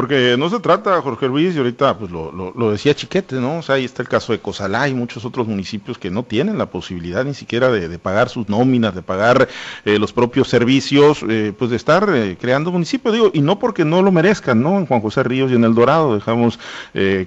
Porque 0.00 0.36
no 0.38 0.48
se 0.48 0.60
trata, 0.60 1.02
Jorge 1.02 1.28
Luis, 1.28 1.54
y 1.54 1.58
ahorita 1.58 1.98
pues 1.98 2.10
lo, 2.10 2.32
lo, 2.32 2.70
decía 2.72 2.94
Chiquete, 2.94 3.36
¿no? 3.36 3.58
O 3.58 3.62
sea, 3.62 3.74
ahí 3.74 3.84
está 3.84 4.00
el 4.00 4.08
caso 4.08 4.32
de 4.32 4.38
Cosalá 4.38 4.88
y 4.88 4.94
muchos 4.94 5.26
otros 5.26 5.46
municipios 5.46 5.98
que 5.98 6.10
no 6.10 6.22
tienen 6.22 6.56
la 6.56 6.70
posibilidad 6.70 7.22
ni 7.22 7.34
siquiera 7.34 7.70
de, 7.70 7.98
pagar 7.98 8.30
sus 8.30 8.48
nóminas, 8.48 8.94
de 8.94 9.02
pagar 9.02 9.46
eh, 9.84 9.98
los 9.98 10.14
propios 10.14 10.48
servicios, 10.48 11.22
eh, 11.28 11.52
pues 11.54 11.70
de 11.70 11.76
estar 11.76 12.08
eh, 12.14 12.38
creando 12.40 12.72
municipios, 12.72 13.12
digo, 13.12 13.30
y 13.34 13.42
no 13.42 13.58
porque 13.58 13.84
no 13.84 14.00
lo 14.00 14.10
merezcan, 14.10 14.62
¿no? 14.62 14.78
En 14.78 14.86
Juan 14.86 15.02
José 15.02 15.22
Ríos 15.22 15.52
y 15.52 15.56
en 15.56 15.64
El 15.64 15.74
Dorado 15.74 16.14
dejamos 16.14 16.58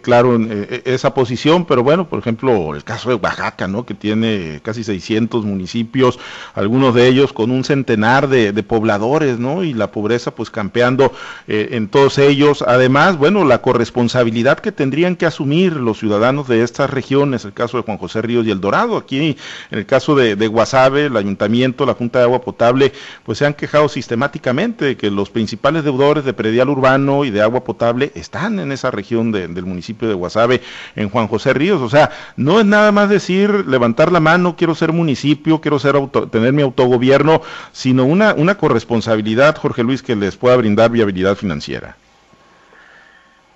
claro 0.02 0.34
en, 0.34 0.68
esa 0.86 1.14
posición, 1.14 1.66
pero 1.66 1.84
bueno, 1.84 2.10
por 2.10 2.18
ejemplo, 2.18 2.74
el 2.74 2.84
caso 2.84 3.10
de 3.10 3.16
Oaxaca, 3.16 3.68
¿no? 3.68 3.86
Que 3.86 3.94
tiene 3.94 4.62
casi 4.64 4.84
600 4.84 5.46
municipios, 5.46 6.18
algunos 6.56 6.96
de 6.96 7.08
ellos 7.08 7.34
con 7.34 7.52
un 7.52 7.64
centenar 7.64 8.28
de, 8.30 8.52
de 8.52 8.64
pobladores, 8.64 9.38
¿no? 9.38 9.64
Y 9.64 9.76
la 9.76 9.92
pobreza 9.92 10.34
pues 10.34 10.50
campeando 10.50 11.14
en 11.46 11.88
todos 11.88 12.18
ellos 12.18 12.63
además, 12.68 13.18
bueno, 13.18 13.46
la 13.46 13.62
corresponsabilidad 13.62 14.60
que 14.60 14.72
tendrían 14.72 15.16
que 15.16 15.26
asumir 15.26 15.74
los 15.74 16.00
ciudadanos 16.00 16.48
de 16.48 16.64
estas 16.64 16.90
regiones, 16.90 17.46
el 17.46 17.54
caso 17.54 17.78
de 17.78 17.84
Juan 17.84 17.98
José 17.98 18.22
Ríos 18.22 18.46
y 18.46 18.52
El 18.52 18.62
Dorado, 18.62 18.98
aquí 18.98 19.18
en 19.20 19.36
el 19.72 19.86
caso 19.86 20.16
de, 20.16 20.36
de 20.36 20.48
Guasave, 20.48 21.06
el 21.06 21.18
ayuntamiento, 21.18 21.86
la 21.86 21.94
Junta 21.94 22.20
de 22.20 22.26
Agua 22.26 22.42
Potable, 22.42 22.94
pues 23.24 23.38
se 23.38 23.46
han 23.46 23.54
quejado 23.54 23.90
sistemáticamente 23.90 24.86
de 24.86 24.98
que 24.98 25.12
los 25.12 25.30
principales 25.30 25.84
deudores 25.84 26.26
de 26.26 26.34
predial 26.34 26.70
urbano 26.70 27.26
y 27.26 27.30
de 27.30 27.42
agua 27.42 27.64
potable 27.64 28.12
están 28.16 28.60
en 28.60 28.72
esa 28.72 28.92
región 28.92 29.32
del 29.32 29.66
municipio 29.66 30.08
de 30.08 30.14
Guasave, 30.14 30.62
en 30.96 31.10
Juan 31.10 31.28
José 31.28 31.54
Ríos, 31.54 31.82
o 31.82 31.90
sea, 31.90 32.12
no 32.38 32.60
es 32.60 32.66
nada 32.66 32.92
más 32.92 33.10
decir, 33.10 33.66
levantar 33.68 34.12
la 34.12 34.20
mano, 34.20 34.56
quiero 34.56 34.76
ser 34.76 34.92
municipio, 34.92 35.62
quiero 35.62 35.80
ser 35.80 35.96
tener 36.32 36.54
mi 36.54 36.62
autogobierno, 36.62 37.42
sino 37.72 38.06
una, 38.06 38.34
una 38.34 38.56
corresponsabilidad, 38.56 39.58
Jorge 39.58 39.84
Luis, 39.84 40.02
que 40.02 40.16
les 40.16 40.36
pueda 40.36 40.56
brindar 40.56 40.92
viabilidad 40.92 41.36
financiera. 41.36 41.98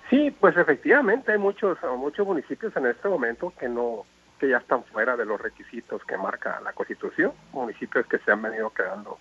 Sí, 0.10 0.32
pues 0.32 0.56
efectivamente 0.56 1.34
hay 1.34 1.38
muchos 1.38 1.78
muchos 1.98 2.26
municipios 2.26 2.76
en 2.78 2.86
este 2.86 3.10
momento 3.10 3.54
que 3.60 3.68
no 3.68 4.06
que 4.40 4.50
ya 4.50 4.58
están 4.58 4.84
fuera 4.86 5.18
de 5.18 5.26
los 5.26 5.42
requisitos 5.42 6.04
que 6.06 6.18
marca 6.18 6.62
la 6.64 6.72
Constitución, 6.74 7.34
municipios 7.52 8.06
que 8.06 8.20
se 8.20 8.32
han 8.32 8.42
venido 8.42 8.70
quedando 8.70 9.18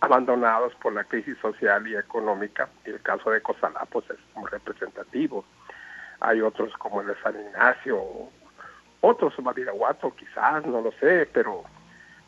abandonados 0.00 0.74
por 0.76 0.92
la 0.92 1.04
crisis 1.04 1.38
social 1.38 1.86
y 1.86 1.94
económica, 1.94 2.68
y 2.84 2.90
el 2.90 3.00
caso 3.00 3.30
de 3.30 3.42
Cosalá 3.42 3.86
pues 3.90 4.08
es 4.10 4.18
muy 4.34 4.48
representativo. 4.50 5.44
Hay 6.20 6.40
otros 6.40 6.72
como 6.78 7.00
el 7.00 7.08
de 7.08 7.14
San 7.22 7.38
Ignacio, 7.40 8.02
otros 9.00 9.38
Madiraguato 9.40 10.14
quizás, 10.16 10.66
no 10.66 10.80
lo 10.80 10.92
sé, 10.92 11.28
pero 11.32 11.62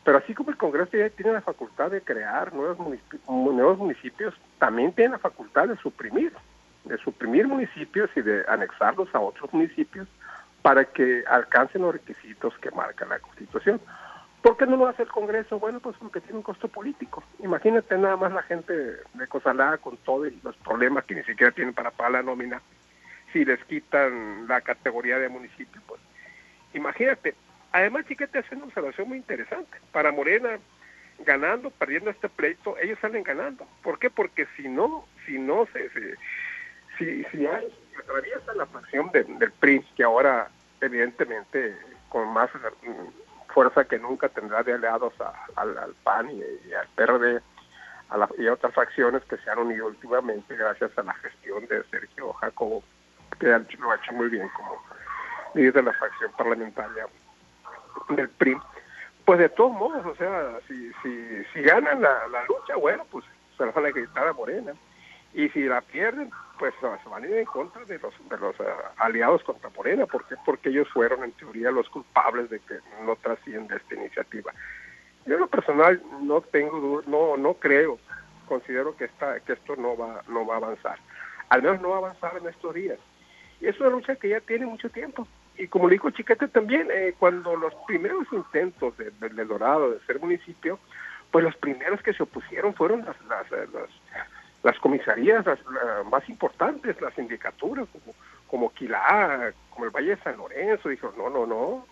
pero 0.03 0.17
así 0.17 0.33
como 0.33 0.49
el 0.49 0.57
Congreso 0.57 0.91
tiene 1.15 1.31
la 1.31 1.41
facultad 1.41 1.91
de 1.91 2.01
crear 2.01 2.53
nuevos 2.53 2.77
municipios, 2.77 3.21
nuevos 3.29 3.77
municipios 3.77 4.33
también 4.59 4.91
tiene 4.91 5.13
la 5.13 5.19
facultad 5.19 5.67
de 5.67 5.77
suprimir, 5.77 6.33
de 6.85 6.97
suprimir 6.97 7.47
municipios 7.47 8.09
y 8.15 8.21
de 8.21 8.43
anexarlos 8.47 9.13
a 9.13 9.19
otros 9.19 9.53
municipios 9.53 10.07
para 10.61 10.85
que 10.85 11.23
alcancen 11.27 11.81
los 11.81 11.93
requisitos 11.93 12.57
que 12.59 12.71
marca 12.71 13.05
la 13.05 13.19
Constitución. 13.19 13.81
¿Por 14.41 14.57
qué 14.57 14.65
no 14.65 14.75
lo 14.75 14.87
hace 14.87 15.03
el 15.03 15.09
Congreso? 15.09 15.59
Bueno, 15.59 15.79
pues 15.79 15.95
porque 15.97 16.19
tiene 16.19 16.37
un 16.37 16.43
costo 16.43 16.67
político. 16.67 17.23
Imagínate 17.39 17.97
nada 17.97 18.17
más 18.17 18.33
la 18.33 18.43
gente 18.43 18.73
de 18.73 19.27
Cosalá 19.27 19.77
con 19.77 19.97
todos 19.97 20.31
los 20.43 20.55
problemas 20.57 21.05
que 21.05 21.15
ni 21.15 21.23
siquiera 21.23 21.51
tienen 21.51 21.73
para 21.73 21.91
pagar 21.91 22.13
la 22.13 22.23
nómina. 22.23 22.61
Si 23.31 23.45
les 23.45 23.63
quitan 23.65 24.47
la 24.47 24.61
categoría 24.61 25.17
de 25.17 25.29
municipio, 25.29 25.81
pues 25.87 26.01
imagínate, 26.73 27.35
Además, 27.73 28.05
Chiquete 28.07 28.37
hace 28.37 28.55
una 28.55 28.65
observación 28.65 29.09
muy 29.09 29.17
interesante. 29.17 29.79
Para 29.91 30.11
Morena, 30.11 30.59
ganando, 31.25 31.71
perdiendo 31.71 32.11
este 32.11 32.29
pleito, 32.29 32.77
ellos 32.77 32.99
salen 33.01 33.23
ganando. 33.23 33.67
¿Por 33.81 33.97
qué? 33.97 34.11
Porque 34.11 34.47
si 34.55 34.69
no, 34.69 35.07
si 35.25 35.39
no 35.39 35.67
se, 35.73 35.89
si, 37.05 37.23
si 37.25 37.45
hay, 37.45 37.73
atraviesa 37.99 38.53
la 38.55 38.65
pasión 38.65 39.11
del 39.11 39.51
PRI, 39.59 39.81
que 39.95 40.03
ahora 40.03 40.49
evidentemente 40.81 41.77
con 42.09 42.31
más 42.33 42.49
fuerza 43.53 43.85
que 43.85 43.99
nunca 43.99 44.29
tendrá 44.29 44.63
de 44.63 44.73
aliados 44.73 45.13
al, 45.55 45.95
PAN 46.03 46.29
y, 46.31 46.73
al 46.73 46.87
PRD 46.95 47.41
a 48.09 48.27
y 48.37 48.47
a 48.47 48.53
otras 48.53 48.73
facciones 48.73 49.23
que 49.23 49.37
se 49.37 49.49
han 49.49 49.59
unido 49.59 49.87
últimamente 49.87 50.55
gracias 50.55 50.95
a 50.97 51.03
la 51.03 51.13
gestión 51.15 51.65
de 51.67 51.83
Sergio 51.85 52.33
Jacobo, 52.33 52.83
que 53.39 53.47
lo 53.47 53.91
ha 53.91 53.95
hecho 53.95 54.13
muy 54.13 54.29
bien 54.29 54.47
como 54.49 54.81
líder 55.53 55.73
de 55.73 55.83
la 55.83 55.93
facción 55.93 56.31
parlamentaria 56.37 57.07
del 58.09 58.29
PRI, 58.29 58.57
pues 59.25 59.39
de 59.39 59.49
todos 59.49 59.71
modos, 59.71 60.05
o 60.05 60.15
sea, 60.15 60.59
si, 60.67 60.91
si, 61.01 61.43
si 61.53 61.61
ganan 61.61 62.01
la, 62.01 62.27
la 62.27 62.43
lucha, 62.45 62.75
bueno, 62.75 63.05
pues 63.09 63.23
se 63.57 63.65
la 63.65 63.71
van 63.71 63.85
a 63.85 63.91
gritar 63.91 64.27
a 64.27 64.33
Morena. 64.33 64.73
Y 65.33 65.49
si 65.49 65.63
la 65.63 65.81
pierden, 65.81 66.29
pues 66.63 66.73
se 67.03 67.09
van 67.09 67.23
a 67.23 67.27
ir 67.27 67.33
en 67.33 67.45
contra 67.45 67.83
de 67.83 67.99
los, 67.99 68.13
de 68.29 68.37
los 68.37 68.57
eh, 68.57 68.63
aliados 68.95 69.43
contra 69.43 69.69
Morena. 69.71 70.05
¿Por 70.05 70.25
qué? 70.27 70.35
Porque 70.45 70.69
ellos 70.69 70.87
fueron, 70.93 71.25
en 71.25 71.33
teoría, 71.33 71.71
los 71.71 71.89
culpables 71.89 72.49
de 72.49 72.59
que 72.61 72.75
no 73.03 73.17
trasciende 73.17 73.75
esta 73.75 73.95
iniciativa. 73.95 74.53
Yo 75.25 75.33
en 75.33 75.41
lo 75.41 75.47
personal 75.47 76.01
no 76.21 76.39
tengo 76.39 77.01
no 77.05 77.35
no 77.35 77.55
creo, 77.55 77.99
considero 78.47 78.95
que 78.95 79.05
esta, 79.05 79.41
que 79.41 79.53
esto 79.53 79.75
no 79.75 79.97
va 79.97 80.21
no 80.29 80.45
va 80.45 80.53
a 80.53 80.57
avanzar. 80.57 80.99
Al 81.49 81.63
menos 81.63 81.81
no 81.81 81.89
va 81.89 81.95
a 81.95 81.99
avanzar 81.99 82.37
en 82.37 82.47
estos 82.47 82.73
días. 82.73 82.99
Y 83.59 83.67
es 83.67 83.77
una 83.81 83.89
lucha 83.89 84.15
que 84.15 84.29
ya 84.29 84.39
tiene 84.39 84.65
mucho 84.65 84.89
tiempo 84.89 85.27
y 85.57 85.67
como 85.67 85.87
le 85.87 85.95
dijo 85.95 86.09
Chiquete 86.11 86.47
también, 86.47 86.87
eh, 86.91 87.13
cuando 87.19 87.55
los 87.55 87.73
primeros 87.85 88.25
intentos 88.31 88.97
de, 88.97 89.11
de, 89.11 89.45
Dorado 89.45 89.91
de 89.91 89.99
ser 90.05 90.19
municipio, 90.19 90.79
pues 91.29 91.43
los 91.43 91.55
primeros 91.57 92.01
que 92.01 92.13
se 92.13 92.23
opusieron 92.23 92.73
fueron 92.73 93.05
las, 93.05 93.15
las, 93.25 93.51
eh, 93.51 93.67
las, 94.63 94.79
comisarías 94.79 95.45
las, 95.45 95.59
más 96.09 96.27
importantes, 96.29 96.99
las 97.01 97.13
sindicaturas, 97.13 97.87
como, 97.91 98.15
como 98.47 98.73
Quilá, 98.73 99.53
como 99.69 99.85
el 99.85 99.91
Valle 99.91 100.15
de 100.15 100.23
San 100.23 100.37
Lorenzo, 100.37 100.89
dijo, 100.89 101.13
no, 101.17 101.29
no, 101.29 101.45
no, 101.45 101.85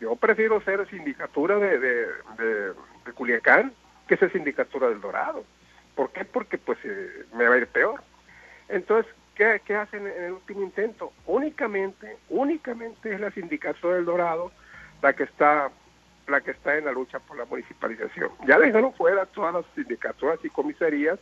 yo 0.00 0.16
prefiero 0.16 0.60
ser 0.62 0.88
sindicatura 0.88 1.58
de, 1.58 1.78
de, 1.78 2.72
Culiacán 3.14 3.72
que 4.08 4.16
ser 4.16 4.32
sindicatura 4.32 4.88
del 4.88 5.00
Dorado. 5.00 5.44
¿Por 5.94 6.10
qué? 6.10 6.24
Porque 6.24 6.58
pues 6.58 6.78
eh, 6.84 7.26
me 7.34 7.46
va 7.46 7.54
a 7.54 7.58
ir 7.58 7.66
peor. 7.68 8.02
Entonces, 8.68 9.12
¿Qué, 9.34 9.74
hacen 9.74 10.06
en 10.06 10.24
el 10.24 10.32
último 10.32 10.62
intento? 10.62 11.12
Únicamente, 11.26 12.18
únicamente 12.28 13.12
es 13.12 13.20
la 13.20 13.32
sindicatura 13.32 13.96
del 13.96 14.04
Dorado 14.04 14.52
la 15.02 15.12
que 15.12 15.24
está 15.24 15.70
la 16.28 16.40
que 16.40 16.52
está 16.52 16.78
en 16.78 16.86
la 16.86 16.92
lucha 16.92 17.18
por 17.18 17.36
la 17.36 17.44
municipalización. 17.44 18.30
Ya 18.46 18.58
dejaron 18.58 18.94
fuera 18.94 19.26
todas 19.26 19.52
las 19.52 19.64
sindicaturas 19.74 20.38
y 20.42 20.48
comisarías 20.48 21.18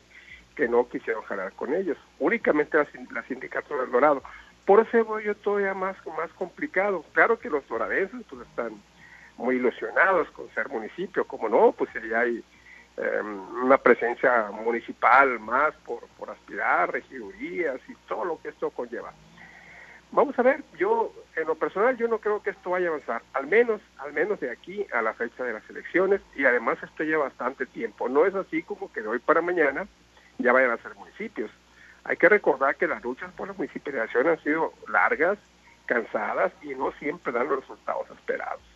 que 0.62 0.68
no 0.68 0.88
quisieron 0.88 1.24
jalar 1.24 1.52
con 1.54 1.74
ellos. 1.74 1.98
Únicamente 2.20 2.76
la, 2.76 2.86
la 3.10 3.22
del 3.22 3.90
Dorado. 3.90 4.22
Por 4.64 4.80
eso 4.80 5.04
voy 5.04 5.24
todavía 5.42 5.74
más, 5.74 5.96
más 6.16 6.30
complicado. 6.34 7.04
Claro 7.12 7.38
que 7.38 7.50
los 7.50 7.66
doradenses 7.66 8.22
pues 8.30 8.46
están 8.48 8.80
muy 9.36 9.56
ilusionados 9.56 10.30
con 10.30 10.48
ser 10.54 10.68
municipio, 10.68 11.26
como 11.26 11.48
no, 11.48 11.72
pues 11.72 11.90
ya 12.08 12.20
hay 12.20 12.44
Em, 12.94 13.64
una 13.64 13.78
presencia 13.78 14.50
municipal 14.50 15.40
más 15.40 15.74
por, 15.86 16.06
por 16.18 16.28
aspirar, 16.28 16.92
regidurías 16.92 17.80
y 17.88 17.94
todo 18.06 18.26
lo 18.26 18.40
que 18.40 18.50
esto 18.50 18.68
conlleva. 18.70 19.14
Vamos 20.10 20.38
a 20.38 20.42
ver, 20.42 20.62
yo 20.76 21.10
en 21.34 21.46
lo 21.46 21.54
personal 21.54 21.96
yo 21.96 22.06
no 22.06 22.18
creo 22.18 22.42
que 22.42 22.50
esto 22.50 22.70
vaya 22.70 22.88
a 22.88 22.90
avanzar, 22.90 23.22
al 23.32 23.46
menos, 23.46 23.80
al 23.96 24.12
menos 24.12 24.38
de 24.40 24.50
aquí 24.50 24.86
a 24.92 25.00
la 25.00 25.14
fecha 25.14 25.42
de 25.42 25.54
las 25.54 25.68
elecciones 25.70 26.20
y 26.36 26.44
además 26.44 26.76
esto 26.82 27.02
lleva 27.02 27.24
bastante 27.24 27.64
tiempo. 27.64 28.10
No 28.10 28.26
es 28.26 28.34
así 28.34 28.62
como 28.62 28.92
que 28.92 29.00
de 29.00 29.08
hoy 29.08 29.20
para 29.20 29.40
mañana 29.40 29.86
ya 30.38 30.52
vayan 30.52 30.70
a 30.70 30.78
ser 30.78 30.94
municipios. 30.94 31.50
Hay 32.04 32.16
que 32.16 32.28
recordar 32.28 32.76
que 32.76 32.86
las 32.86 33.02
luchas 33.02 33.32
por 33.32 33.48
la 33.48 33.54
municipalización 33.54 34.28
han 34.28 34.42
sido 34.42 34.72
largas, 34.88 35.38
cansadas 35.86 36.52
y 36.62 36.74
no 36.74 36.92
siempre 36.92 37.32
dan 37.32 37.48
los 37.48 37.60
resultados 37.60 38.10
esperados. 38.10 38.71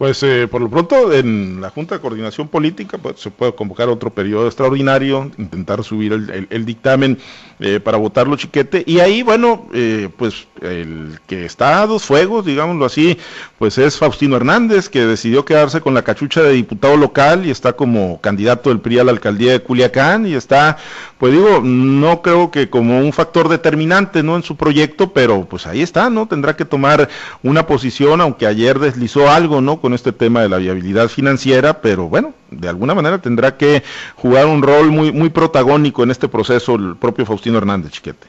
Pues 0.00 0.22
eh, 0.22 0.48
por 0.50 0.62
lo 0.62 0.70
pronto 0.70 1.12
en 1.12 1.60
la 1.60 1.68
Junta 1.68 1.94
de 1.94 2.00
Coordinación 2.00 2.48
Política 2.48 2.96
pues, 2.96 3.20
se 3.20 3.30
puede 3.30 3.54
convocar 3.54 3.90
otro 3.90 4.08
periodo 4.08 4.46
extraordinario, 4.46 5.30
intentar 5.36 5.84
subir 5.84 6.14
el, 6.48 6.64
dictamen 6.64 7.18
eh, 7.58 7.80
para 7.80 7.98
votarlo 7.98 8.34
chiquete 8.36 8.82
y 8.86 9.00
ahí 9.00 9.22
bueno 9.22 9.68
eh, 9.74 10.08
pues 10.16 10.46
el 10.62 11.20
que 11.26 11.44
está 11.44 11.82
a 11.82 11.86
dos 11.86 12.04
fuegos 12.04 12.46
digámoslo 12.46 12.86
así 12.86 13.18
pues 13.58 13.76
es 13.76 13.98
Faustino 13.98 14.36
Hernández 14.36 14.88
que 14.88 15.04
decidió 15.04 15.44
quedarse 15.44 15.82
con 15.82 15.92
la 15.92 16.00
cachucha 16.00 16.40
de 16.40 16.54
diputado 16.54 16.96
local 16.96 17.44
y 17.44 17.50
está 17.50 17.74
como 17.74 18.22
candidato 18.22 18.70
del 18.70 18.80
PRI 18.80 19.00
a 19.00 19.04
la 19.04 19.12
alcaldía 19.12 19.52
de 19.52 19.60
Culiacán 19.60 20.26
y 20.26 20.32
está 20.32 20.78
pues 21.18 21.34
digo 21.34 21.60
no 21.62 22.22
creo 22.22 22.50
que 22.50 22.70
como 22.70 22.98
un 23.00 23.12
factor 23.12 23.50
determinante 23.50 24.22
no 24.22 24.36
en 24.36 24.44
su 24.44 24.56
proyecto 24.56 25.12
pero 25.12 25.44
pues 25.44 25.66
ahí 25.66 25.82
está 25.82 26.08
no 26.08 26.26
tendrá 26.26 26.56
que 26.56 26.64
tomar 26.64 27.10
una 27.42 27.66
posición 27.66 28.22
aunque 28.22 28.46
ayer 28.46 28.78
deslizó 28.78 29.28
algo 29.28 29.60
no 29.60 29.78
este 29.94 30.12
tema 30.12 30.42
de 30.42 30.48
la 30.48 30.58
viabilidad 30.58 31.08
financiera, 31.08 31.80
pero 31.80 32.08
bueno, 32.08 32.34
de 32.50 32.68
alguna 32.68 32.94
manera 32.94 33.18
tendrá 33.18 33.56
que 33.56 33.82
jugar 34.16 34.46
un 34.46 34.62
rol 34.62 34.90
muy, 34.90 35.12
muy 35.12 35.30
protagónico 35.30 36.02
en 36.02 36.10
este 36.10 36.28
proceso 36.28 36.74
el 36.74 36.96
propio 36.96 37.26
Faustino 37.26 37.58
Hernández 37.58 37.92
Chiquete. 37.92 38.26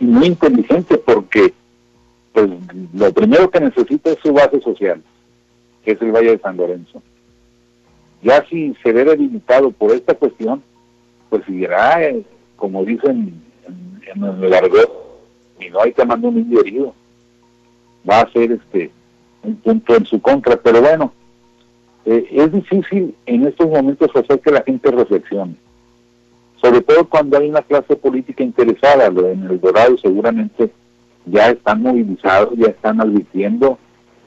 Muy 0.00 0.26
inteligente 0.26 0.98
porque 0.98 1.52
pues 2.32 2.48
lo 2.94 3.12
primero 3.12 3.50
que 3.50 3.60
necesita 3.60 4.10
es 4.10 4.18
su 4.22 4.32
base 4.32 4.60
social, 4.60 5.02
que 5.84 5.92
es 5.92 6.02
el 6.02 6.12
Valle 6.12 6.32
de 6.32 6.38
San 6.38 6.56
Lorenzo. 6.56 7.02
Ya 8.22 8.44
si 8.48 8.74
se 8.82 8.92
ve 8.92 9.04
debilitado 9.04 9.70
por 9.70 9.92
esta 9.92 10.14
cuestión, 10.14 10.62
pues 11.28 11.44
seguirá, 11.44 12.02
eh, 12.02 12.22
como 12.56 12.84
dicen 12.84 13.42
en, 13.66 14.44
el 14.44 14.54
argot, 14.54 14.90
y 15.60 15.70
no 15.70 15.82
hay 15.82 15.92
que 15.92 16.04
mandar 16.04 16.30
un 16.30 16.38
indio 16.38 16.60
herido. 16.60 16.94
Va 18.08 18.20
a 18.20 18.32
ser 18.32 18.52
este 18.52 18.90
en 19.42 20.06
su 20.06 20.20
contra, 20.20 20.56
pero 20.56 20.80
bueno, 20.80 21.12
eh, 22.04 22.26
es 22.30 22.52
difícil 22.52 23.14
en 23.26 23.46
estos 23.46 23.68
momentos 23.68 24.10
hacer 24.14 24.40
que 24.40 24.50
la 24.50 24.62
gente 24.62 24.90
reflexione, 24.90 25.54
sobre 26.60 26.80
todo 26.82 27.08
cuando 27.08 27.38
hay 27.38 27.48
una 27.48 27.62
clase 27.62 27.96
política 27.96 28.42
interesada, 28.42 29.06
en 29.06 29.44
el 29.44 29.60
Dorado 29.60 29.96
seguramente 29.98 30.70
ya 31.26 31.50
están 31.50 31.82
movilizados, 31.82 32.54
ya 32.56 32.68
están 32.68 33.00
advirtiendo, 33.00 33.78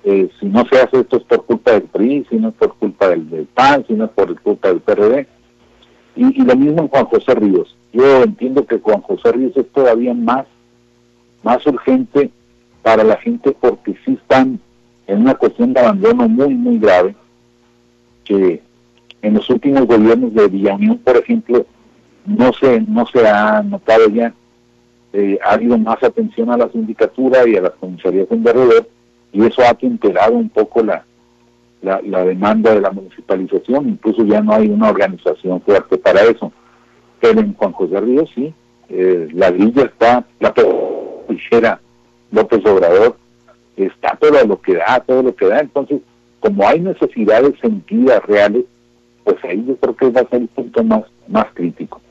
eh, 0.04 0.30
si 0.39 0.45
no 0.45 0.63
se 0.69 0.80
hace 0.80 0.99
esto 0.99 1.17
es 1.17 1.23
por 1.23 1.45
culpa 1.45 1.71
del 1.71 1.84
PRI, 1.84 2.25
si 2.30 2.36
no 2.38 2.49
es 2.49 2.56
por 2.56 2.75
culpa 2.75 3.10
del, 3.10 3.47
PAN, 3.54 3.86
si 3.88 3.93
no 3.93 4.06
es 4.06 4.12
por 4.12 4.39
culpa 4.41 4.67
del 4.69 4.80
PRD, 4.80 5.28
y, 6.15 6.41
y 6.41 6.45
lo 6.45 6.56
mismo 6.56 6.84
en 6.84 6.88
Juan 6.88 7.06
José 7.06 7.36
Ríos. 7.36 7.75
yo 7.91 8.23
entiendo 8.23 8.65
que 8.65 8.80
Juan 8.80 9.01
José 9.01 9.32
Ríos 9.32 9.58
es 9.58 9.69
todavía 9.71 10.13
más, 10.13 10.45
más 11.43 11.65
urgente 11.65 12.30
para 12.84 13.04
la 13.04 13.17
gente 13.17 13.51
porque 13.60 13.95
sí 14.06 14.13
están 14.13 14.60
en 15.08 15.22
una 15.22 15.36
cuestión 15.36 15.74
de 15.74 15.80
abandono 15.80 16.28
muy, 16.28 16.54
muy 16.54 16.80
grave, 16.80 17.15
que 18.24 18.62
en 19.22 19.34
los 19.34 19.50
últimos 19.50 19.86
gobiernos 19.86 20.34
de 20.34 20.48
Villaunión, 20.48 20.98
por 21.00 21.18
ejemplo, 21.18 21.65
no 22.26 22.54
se, 22.54 22.82
no 22.82 23.06
se 23.08 23.28
ha 23.28 23.62
notado 23.62 24.10
ya, 24.10 24.34
eh, 25.13 25.39
ha 25.46 25.54
habido 25.54 25.78
más 25.78 26.02
atención 26.04 26.50
a 26.50 26.58
la 26.58 26.70
sindicatura 26.70 27.48
y 27.48 27.56
a 27.56 27.62
las 27.62 27.72
comisarías 27.74 28.28
en 28.32 28.44
derredor, 28.44 28.88
y 29.32 29.46
eso 29.46 29.62
ha 29.63 29.74
temperado 29.74 30.34
un 30.34 30.50
poco 30.50 30.84
la, 30.84 31.06
la, 31.82 32.26
demanda 32.26 32.74
de 32.74 32.82
la 32.82 32.91
municipalización, 32.91 33.89
incluso 33.89 34.24
ya 34.26 34.41
no 34.41 34.54
hay 34.54 34.68
una 34.68 34.89
organización 34.89 35.62
fuerte 35.62 35.98
para 35.98 36.24
eso. 36.24 36.52
Pero 37.20 37.41
en 37.41 37.54
Juan 37.54 37.72
José 37.74 38.00
Ríos 38.02 38.30
sí, 38.34 38.54
eh, 38.89 39.28
la 39.34 39.52
grilla 39.52 39.84
está, 39.84 40.26
la 40.39 40.54
ligera 41.30 41.80
López 42.32 42.65
Obrador, 42.65 43.18
está 43.78 44.16
todo 44.16 44.44
lo 44.46 44.62
que 44.62 44.76
da, 44.76 45.00
todo 45.06 45.24
lo 45.24 45.36
que 45.36 45.48
da. 45.48 45.60
Entonces, 45.60 46.02
como 46.40 46.68
hay 46.68 46.80
necesidades 46.80 47.54
sentidas 47.60 48.24
reales, 48.26 48.66
pues 49.24 49.38
ahí 49.44 49.64
yo 49.68 49.76
creo 49.78 49.96
que 49.96 50.10
va 50.12 50.22
a 50.22 50.30
ser 50.30 50.42
el 50.42 50.48
punto 50.50 50.84
más, 50.84 51.04
más 51.28 51.48
crítico. 51.54 52.02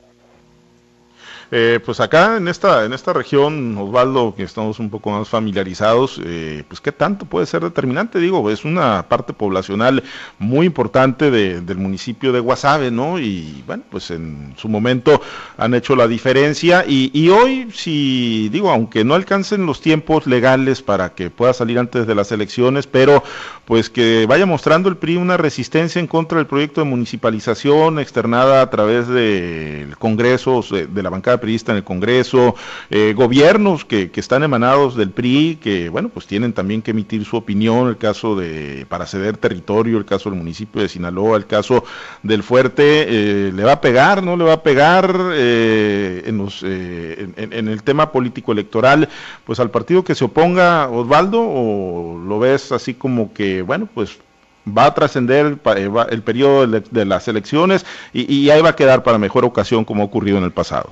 Eh, 1.50 1.80
pues 1.84 2.00
acá 2.00 2.36
en 2.36 2.48
esta, 2.48 2.84
en 2.84 2.92
esta 2.92 3.12
región, 3.12 3.76
Osvaldo, 3.78 4.34
que 4.36 4.42
estamos 4.42 4.78
un 4.78 4.90
poco 4.90 5.10
más 5.10 5.28
familiarizados, 5.28 6.20
eh, 6.24 6.64
pues 6.68 6.80
qué 6.80 6.92
tanto 6.92 7.26
puede 7.26 7.46
ser 7.46 7.62
determinante, 7.62 8.18
digo, 8.18 8.50
es 8.50 8.64
una 8.64 9.06
parte 9.08 9.32
poblacional 9.32 10.02
muy 10.38 10.66
importante 10.66 11.30
del 11.30 11.76
municipio 11.76 12.32
de 12.32 12.40
Guasave, 12.40 12.90
¿no? 12.90 13.18
Y 13.18 13.62
bueno, 13.66 13.84
pues 13.90 14.10
en 14.10 14.54
su 14.56 14.68
momento 14.68 15.20
han 15.56 15.74
hecho 15.74 15.96
la 15.96 16.08
diferencia 16.08 16.84
y, 16.86 17.10
y 17.12 17.28
hoy, 17.28 17.68
si 17.72 18.48
digo, 18.50 18.70
aunque 18.70 19.04
no 19.04 19.14
alcancen 19.14 19.66
los 19.66 19.80
tiempos 19.80 20.26
legales 20.26 20.82
para 20.82 21.14
que 21.14 21.30
pueda 21.30 21.52
salir 21.52 21.78
antes 21.78 22.06
de 22.06 22.14
las 22.14 22.32
elecciones, 22.32 22.86
pero 22.86 23.22
pues 23.64 23.88
que 23.88 24.26
vaya 24.28 24.46
mostrando 24.46 24.88
el 24.88 24.96
PRI 24.96 25.16
una 25.16 25.36
resistencia 25.36 25.98
en 25.98 26.06
contra 26.06 26.38
del 26.38 26.46
proyecto 26.46 26.80
de 26.82 26.86
municipalización 26.86 27.98
externada 27.98 28.60
a 28.60 28.70
través 28.70 29.08
del 29.08 29.96
Congreso, 29.98 30.62
de 30.70 31.02
la 31.02 31.10
bancada 31.10 31.33
priista 31.40 31.72
en 31.72 31.78
el 31.78 31.84
Congreso, 31.84 32.54
eh, 32.90 33.14
gobiernos 33.16 33.84
que, 33.84 34.10
están 34.14 34.42
emanados 34.42 34.96
del 34.96 35.10
PRI, 35.10 35.58
que 35.60 35.88
bueno, 35.88 36.08
pues 36.08 36.26
tienen 36.26 36.52
también 36.52 36.80
que 36.80 36.92
emitir 36.92 37.24
su 37.24 37.36
opinión, 37.36 37.88
el 37.88 37.98
caso 37.98 38.36
de 38.36 38.86
para 38.88 39.06
ceder 39.06 39.36
territorio, 39.36 39.98
el 39.98 40.04
caso 40.04 40.30
del 40.30 40.38
municipio 40.38 40.80
de 40.80 40.88
Sinaloa, 40.88 41.36
el 41.36 41.46
caso 41.46 41.84
del 42.22 42.42
Fuerte, 42.42 43.06
eh, 43.08 43.52
le 43.52 43.64
va 43.64 43.72
a 43.72 43.80
pegar, 43.80 44.22
¿no? 44.22 44.36
Le 44.36 44.44
va 44.44 44.54
a 44.54 44.62
pegar 44.62 45.14
eh, 45.32 46.22
en, 46.26 47.68
el 47.68 47.82
tema 47.82 48.12
político 48.12 48.52
electoral, 48.52 49.08
pues 49.44 49.60
al 49.60 49.70
partido 49.70 50.04
que 50.04 50.14
se 50.14 50.24
oponga, 50.24 50.88
Osvaldo, 50.88 51.40
o 51.40 52.18
lo 52.18 52.38
ves 52.38 52.72
así 52.72 52.94
como 52.94 53.32
que 53.32 53.62
bueno, 53.62 53.88
pues 53.92 54.18
va 54.66 54.86
a 54.86 54.94
trascender 54.94 55.46
el, 55.46 56.22
periodo 56.22 56.66
de, 56.66 57.04
las 57.04 57.28
elecciones 57.28 57.84
y, 58.12 58.48
ahí 58.50 58.62
va 58.62 58.70
a 58.70 58.76
quedar 58.76 59.02
para 59.02 59.18
mejor 59.18 59.44
ocasión 59.44 59.84
como 59.84 60.02
ha 60.02 60.06
ocurrido 60.06 60.38
en 60.38 60.44
el 60.44 60.52
pasado. 60.52 60.90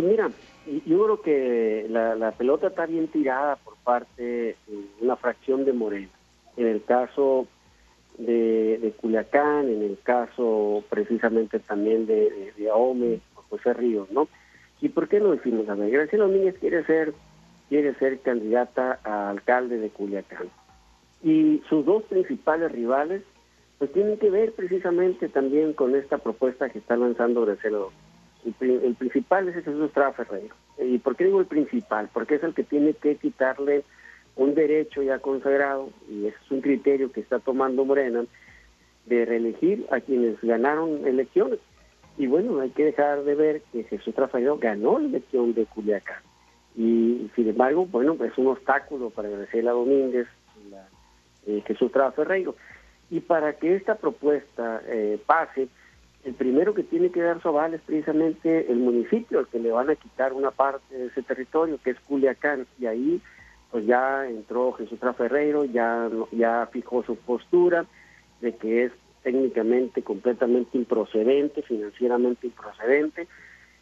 Pues 0.00 0.12
mira, 0.12 0.30
yo 0.86 1.04
creo 1.04 1.20
que 1.20 1.86
la, 1.90 2.32
pelota 2.32 2.68
está 2.68 2.86
bien 2.86 3.08
tirada 3.08 3.56
por 3.56 3.76
parte 3.84 4.22
de 4.22 4.56
una 5.02 5.14
fracción 5.16 5.66
de 5.66 5.74
Morena. 5.74 6.08
En 6.56 6.68
el 6.68 6.82
caso 6.82 7.46
de, 8.16 8.94
Culiacán, 8.98 9.68
en 9.68 9.82
el 9.82 9.98
caso 10.02 10.82
precisamente 10.88 11.58
también 11.58 12.06
de, 12.06 12.54
de, 12.56 12.70
Ahome, 12.70 13.20
José 13.50 13.74
Ríos, 13.74 14.10
¿no? 14.10 14.26
¿Y 14.80 14.88
por 14.88 15.06
qué 15.06 15.20
lo 15.20 15.32
decimos? 15.32 15.68
A 15.68 15.74
ver, 15.74 15.90
Graciela 15.90 16.24
Domínguez 16.24 16.56
quiere 16.58 16.82
ser, 16.86 17.12
quiere 17.68 17.94
ser 17.96 18.20
candidata 18.20 19.00
a 19.04 19.28
alcalde 19.28 19.76
de 19.76 19.90
Culiacán 19.90 20.48
y 21.22 21.62
sus 21.68 21.84
dos 21.84 22.04
principales 22.04 22.72
rivales 22.72 23.22
pues 23.76 23.92
tienen 23.92 24.16
que 24.16 24.30
ver 24.30 24.52
precisamente 24.52 25.28
también 25.28 25.74
con 25.74 25.94
esta 25.94 26.16
propuesta 26.16 26.70
que 26.70 26.78
está 26.78 26.96
lanzando 26.96 27.42
Brecelo. 27.42 27.92
El, 28.44 28.94
principal 28.94 29.48
es 29.48 29.56
Jesús 29.56 29.84
Estrada 29.84 30.12
Ferreiro. 30.12 30.54
¿Y 30.78 30.98
por 30.98 31.16
qué 31.16 31.24
digo 31.24 31.40
el 31.40 31.46
principal? 31.46 32.08
Porque 32.12 32.36
es 32.36 32.42
el 32.42 32.54
que 32.54 32.64
tiene 32.64 32.94
que 32.94 33.16
quitarle 33.16 33.84
un 34.36 34.54
derecho 34.54 35.02
ya 35.02 35.18
consagrado, 35.18 35.90
y 36.08 36.26
es 36.26 36.34
un 36.50 36.60
criterio 36.60 37.12
que 37.12 37.20
está 37.20 37.38
tomando 37.38 37.84
Morena, 37.84 38.24
de 39.06 39.24
reelegir 39.24 39.86
a 39.90 40.00
quienes 40.00 40.40
ganaron 40.40 41.06
elecciones. 41.06 41.58
Y 42.16 42.26
bueno, 42.26 42.60
hay 42.60 42.70
que 42.70 42.84
dejar 42.84 43.24
de 43.24 43.34
ver 43.34 43.62
que 43.72 43.84
Jesús 43.84 44.14
Ferreiro 44.14 44.58
ganó 44.58 44.98
la 44.98 45.08
elección 45.08 45.54
de 45.54 45.66
Culiacán. 45.66 46.22
Y 46.76 47.30
sin 47.34 47.48
embargo, 47.48 47.86
bueno, 47.86 48.16
es 48.24 48.36
un 48.38 48.48
obstáculo 48.48 49.10
para 49.10 49.28
Graciela 49.28 49.72
Domínguez, 49.72 50.28
la 50.70 50.88
eh, 51.46 51.62
Jesús 51.66 51.90
Ferreiro. 52.14 52.54
Y 53.10 53.20
para 53.20 53.54
que 53.54 53.74
esta 53.74 53.96
propuesta 53.96 54.82
eh, 54.86 55.18
pase, 55.26 55.68
el 56.24 56.34
primero 56.34 56.74
que 56.74 56.82
tiene 56.82 57.10
que 57.10 57.22
dar 57.22 57.40
su 57.40 57.48
aval 57.48 57.74
es 57.74 57.80
precisamente 57.80 58.70
el 58.70 58.78
municipio, 58.78 59.38
al 59.38 59.48
que 59.48 59.58
le 59.58 59.70
van 59.70 59.90
a 59.90 59.96
quitar 59.96 60.32
una 60.32 60.50
parte 60.50 60.94
de 60.96 61.06
ese 61.06 61.22
territorio, 61.22 61.78
que 61.82 61.90
es 61.90 62.00
Culiacán, 62.00 62.66
y 62.78 62.86
ahí 62.86 63.20
pues 63.70 63.86
ya 63.86 64.28
entró 64.28 64.72
Jesús 64.72 64.98
Traba 64.98 65.14
Ferreiro, 65.14 65.64
ya, 65.64 66.10
ya 66.32 66.68
fijó 66.72 67.04
su 67.04 67.16
postura 67.16 67.86
de 68.40 68.56
que 68.56 68.84
es 68.84 68.92
técnicamente 69.22 70.02
completamente 70.02 70.76
improcedente, 70.76 71.62
financieramente 71.62 72.46
improcedente, 72.46 73.28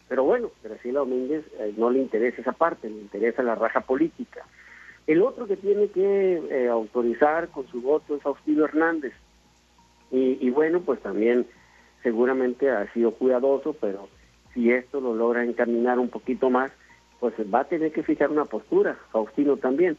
pero 0.08 0.24
bueno, 0.24 0.50
Graciela 0.62 1.00
Domínguez 1.00 1.44
eh, 1.58 1.74
no 1.76 1.90
le 1.90 2.00
interesa 2.00 2.40
esa 2.40 2.52
parte, 2.52 2.88
le 2.88 2.98
interesa 2.98 3.42
la 3.42 3.54
raja 3.54 3.80
política. 3.80 4.44
El 5.06 5.22
otro 5.22 5.46
que 5.46 5.56
tiene 5.56 5.88
que 5.88 6.42
eh, 6.50 6.68
autorizar 6.68 7.48
con 7.48 7.66
su 7.68 7.80
voto 7.80 8.16
es 8.16 8.22
Faustino 8.22 8.64
Hernández. 8.64 9.12
Y, 10.10 10.48
bueno, 10.48 10.80
pues 10.80 11.00
también 11.00 11.46
seguramente 12.02 12.70
ha 12.70 12.90
sido 12.92 13.12
cuidadoso, 13.12 13.74
pero 13.74 14.08
si 14.54 14.70
esto 14.70 15.00
lo 15.00 15.14
logra 15.14 15.44
encaminar 15.44 15.98
un 15.98 16.08
poquito 16.08 16.50
más, 16.50 16.72
pues 17.20 17.34
va 17.52 17.60
a 17.60 17.68
tener 17.68 17.92
que 17.92 18.02
fijar 18.02 18.30
una 18.30 18.44
postura, 18.44 18.98
Faustino 19.10 19.56
también, 19.56 19.96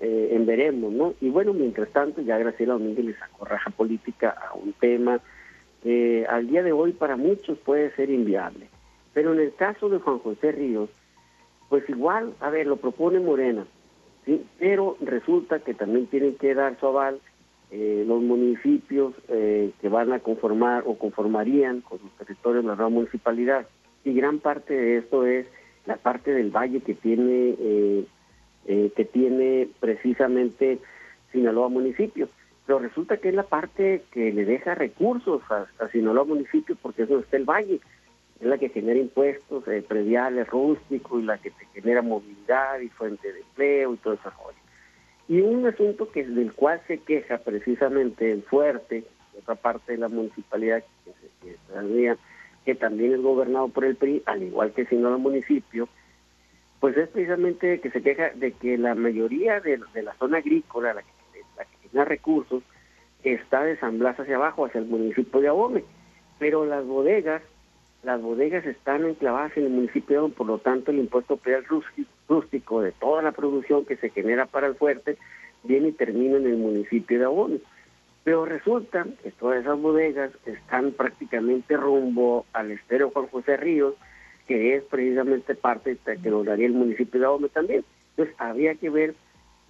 eh, 0.00 0.30
en 0.32 0.46
veremos, 0.46 0.92
¿no? 0.92 1.14
Y 1.20 1.28
bueno, 1.30 1.52
mientras 1.52 1.90
tanto, 1.90 2.20
ya 2.22 2.38
Graciela 2.38 2.74
Domínguez 2.74 3.04
le 3.04 3.14
sacó 3.14 3.44
raja 3.44 3.70
política 3.70 4.30
a 4.30 4.54
un 4.54 4.72
tema 4.72 5.20
que 5.82 6.26
al 6.28 6.48
día 6.48 6.62
de 6.62 6.72
hoy 6.72 6.92
para 6.92 7.16
muchos 7.16 7.58
puede 7.58 7.94
ser 7.94 8.10
inviable. 8.10 8.68
Pero 9.12 9.32
en 9.32 9.40
el 9.40 9.54
caso 9.54 9.88
de 9.88 9.98
Juan 9.98 10.18
José 10.18 10.52
Ríos, 10.52 10.90
pues 11.68 11.88
igual, 11.88 12.34
a 12.40 12.50
ver, 12.50 12.66
lo 12.66 12.76
propone 12.76 13.20
Morena, 13.20 13.66
pero 14.58 14.96
resulta 15.00 15.60
que 15.60 15.74
también 15.74 16.06
tienen 16.06 16.36
que 16.36 16.54
dar 16.54 16.78
su 16.80 16.86
aval 16.86 17.20
eh, 17.76 18.04
los 18.06 18.22
municipios 18.22 19.14
eh, 19.26 19.72
que 19.80 19.88
van 19.88 20.12
a 20.12 20.20
conformar 20.20 20.84
o 20.86 20.96
conformarían 20.96 21.80
con 21.80 21.98
los 22.00 22.12
territorios 22.12 22.64
la 22.64 22.76
nueva 22.76 22.88
municipalidad. 22.88 23.66
Y 24.04 24.14
gran 24.14 24.38
parte 24.38 24.72
de 24.72 24.98
esto 24.98 25.26
es 25.26 25.48
la 25.84 25.96
parte 25.96 26.32
del 26.32 26.50
valle 26.50 26.82
que 26.82 26.94
tiene, 26.94 27.56
eh, 27.58 28.06
que 28.64 29.04
tiene 29.04 29.68
precisamente 29.80 30.78
Sinaloa 31.32 31.68
municipio. 31.68 32.28
Pero 32.64 32.78
resulta 32.78 33.16
que 33.16 33.30
es 33.30 33.34
la 33.34 33.42
parte 33.42 34.04
que 34.12 34.32
le 34.32 34.44
deja 34.44 34.76
recursos 34.76 35.42
a, 35.50 35.66
a 35.80 35.88
Sinaloa 35.88 36.26
municipio 36.26 36.76
porque 36.80 37.02
es 37.02 37.08
donde 37.08 37.24
está 37.24 37.38
el 37.38 37.44
valle 37.44 37.80
es 38.40 38.46
la 38.46 38.58
que 38.58 38.68
genera 38.68 39.00
impuestos 39.00 39.64
prediales 39.88 40.46
rústicos 40.48 41.22
y 41.22 41.24
la 41.24 41.38
que 41.38 41.50
te 41.50 41.66
genera 41.74 42.02
movilidad 42.02 42.78
y 42.78 42.88
fuente 42.88 43.32
de 43.32 43.40
empleo 43.40 43.94
y 43.94 43.96
todo 43.96 44.14
eso. 44.14 44.30
Y 45.28 45.40
un 45.40 45.66
asunto 45.66 46.10
que 46.10 46.24
del 46.24 46.52
cual 46.52 46.80
se 46.86 46.98
queja 46.98 47.38
precisamente 47.38 48.30
el 48.30 48.42
fuerte, 48.42 49.04
otra 49.38 49.54
parte 49.54 49.92
de 49.92 49.98
la 49.98 50.08
municipalidad 50.08 50.82
que, 51.04 51.56
que, 52.64 52.74
también 52.74 53.12
es 53.12 53.20
gobernado 53.20 53.68
por 53.68 53.84
el 53.84 53.96
PRI, 53.96 54.22
al 54.26 54.42
igual 54.42 54.72
que 54.72 54.86
si 54.86 54.96
no 54.96 55.14
el 55.14 55.20
municipio, 55.20 55.88
pues 56.80 56.96
es 56.96 57.08
precisamente 57.08 57.80
que 57.80 57.90
se 57.90 58.02
queja 58.02 58.30
de 58.30 58.52
que 58.52 58.76
la 58.76 58.94
mayoría 58.94 59.60
de, 59.60 59.78
la 60.02 60.14
zona 60.14 60.38
agrícola, 60.38 60.94
la 60.94 61.02
que, 61.02 61.40
la 61.56 61.64
que 61.64 61.88
tiene 61.88 62.04
recursos, 62.04 62.62
está 63.22 63.64
de 63.64 63.78
San 63.78 63.98
Blas 63.98 64.20
hacia 64.20 64.36
abajo, 64.36 64.66
hacia 64.66 64.80
el 64.80 64.86
municipio 64.86 65.40
de 65.40 65.48
Abome. 65.48 65.84
Pero 66.38 66.66
las 66.66 66.84
bodegas 66.84 67.42
las 68.04 68.20
bodegas 68.20 68.64
están 68.66 69.04
enclavadas 69.06 69.56
en 69.56 69.64
el 69.64 69.70
municipio, 69.70 70.28
por 70.28 70.46
lo 70.46 70.58
tanto 70.58 70.90
el 70.90 70.98
impuesto 70.98 71.38
predial 71.38 71.64
rústico 72.28 72.80
de 72.80 72.92
toda 72.92 73.22
la 73.22 73.32
producción 73.32 73.84
que 73.84 73.96
se 73.96 74.10
genera 74.10 74.46
para 74.46 74.66
el 74.66 74.74
fuerte 74.74 75.16
viene 75.62 75.88
y 75.88 75.92
termina 75.92 76.36
en 76.36 76.46
el 76.46 76.56
municipio 76.56 77.18
de 77.18 77.24
Abón. 77.24 77.60
Pero 78.22 78.46
resulta 78.46 79.06
que 79.22 79.30
todas 79.32 79.60
esas 79.60 79.78
bodegas 79.78 80.30
están 80.46 80.92
prácticamente 80.92 81.76
rumbo 81.76 82.46
al 82.52 82.70
estero 82.70 83.10
Juan 83.10 83.26
José 83.26 83.56
Ríos, 83.56 83.94
que 84.46 84.76
es 84.76 84.82
precisamente 84.84 85.54
parte 85.54 85.98
que 86.04 86.30
lo 86.30 86.44
daría 86.44 86.66
el 86.66 86.72
municipio 86.72 87.20
de 87.20 87.26
Abón 87.26 87.48
también. 87.50 87.84
Entonces 88.10 88.34
habría 88.38 88.74
que 88.76 88.88
ver 88.90 89.14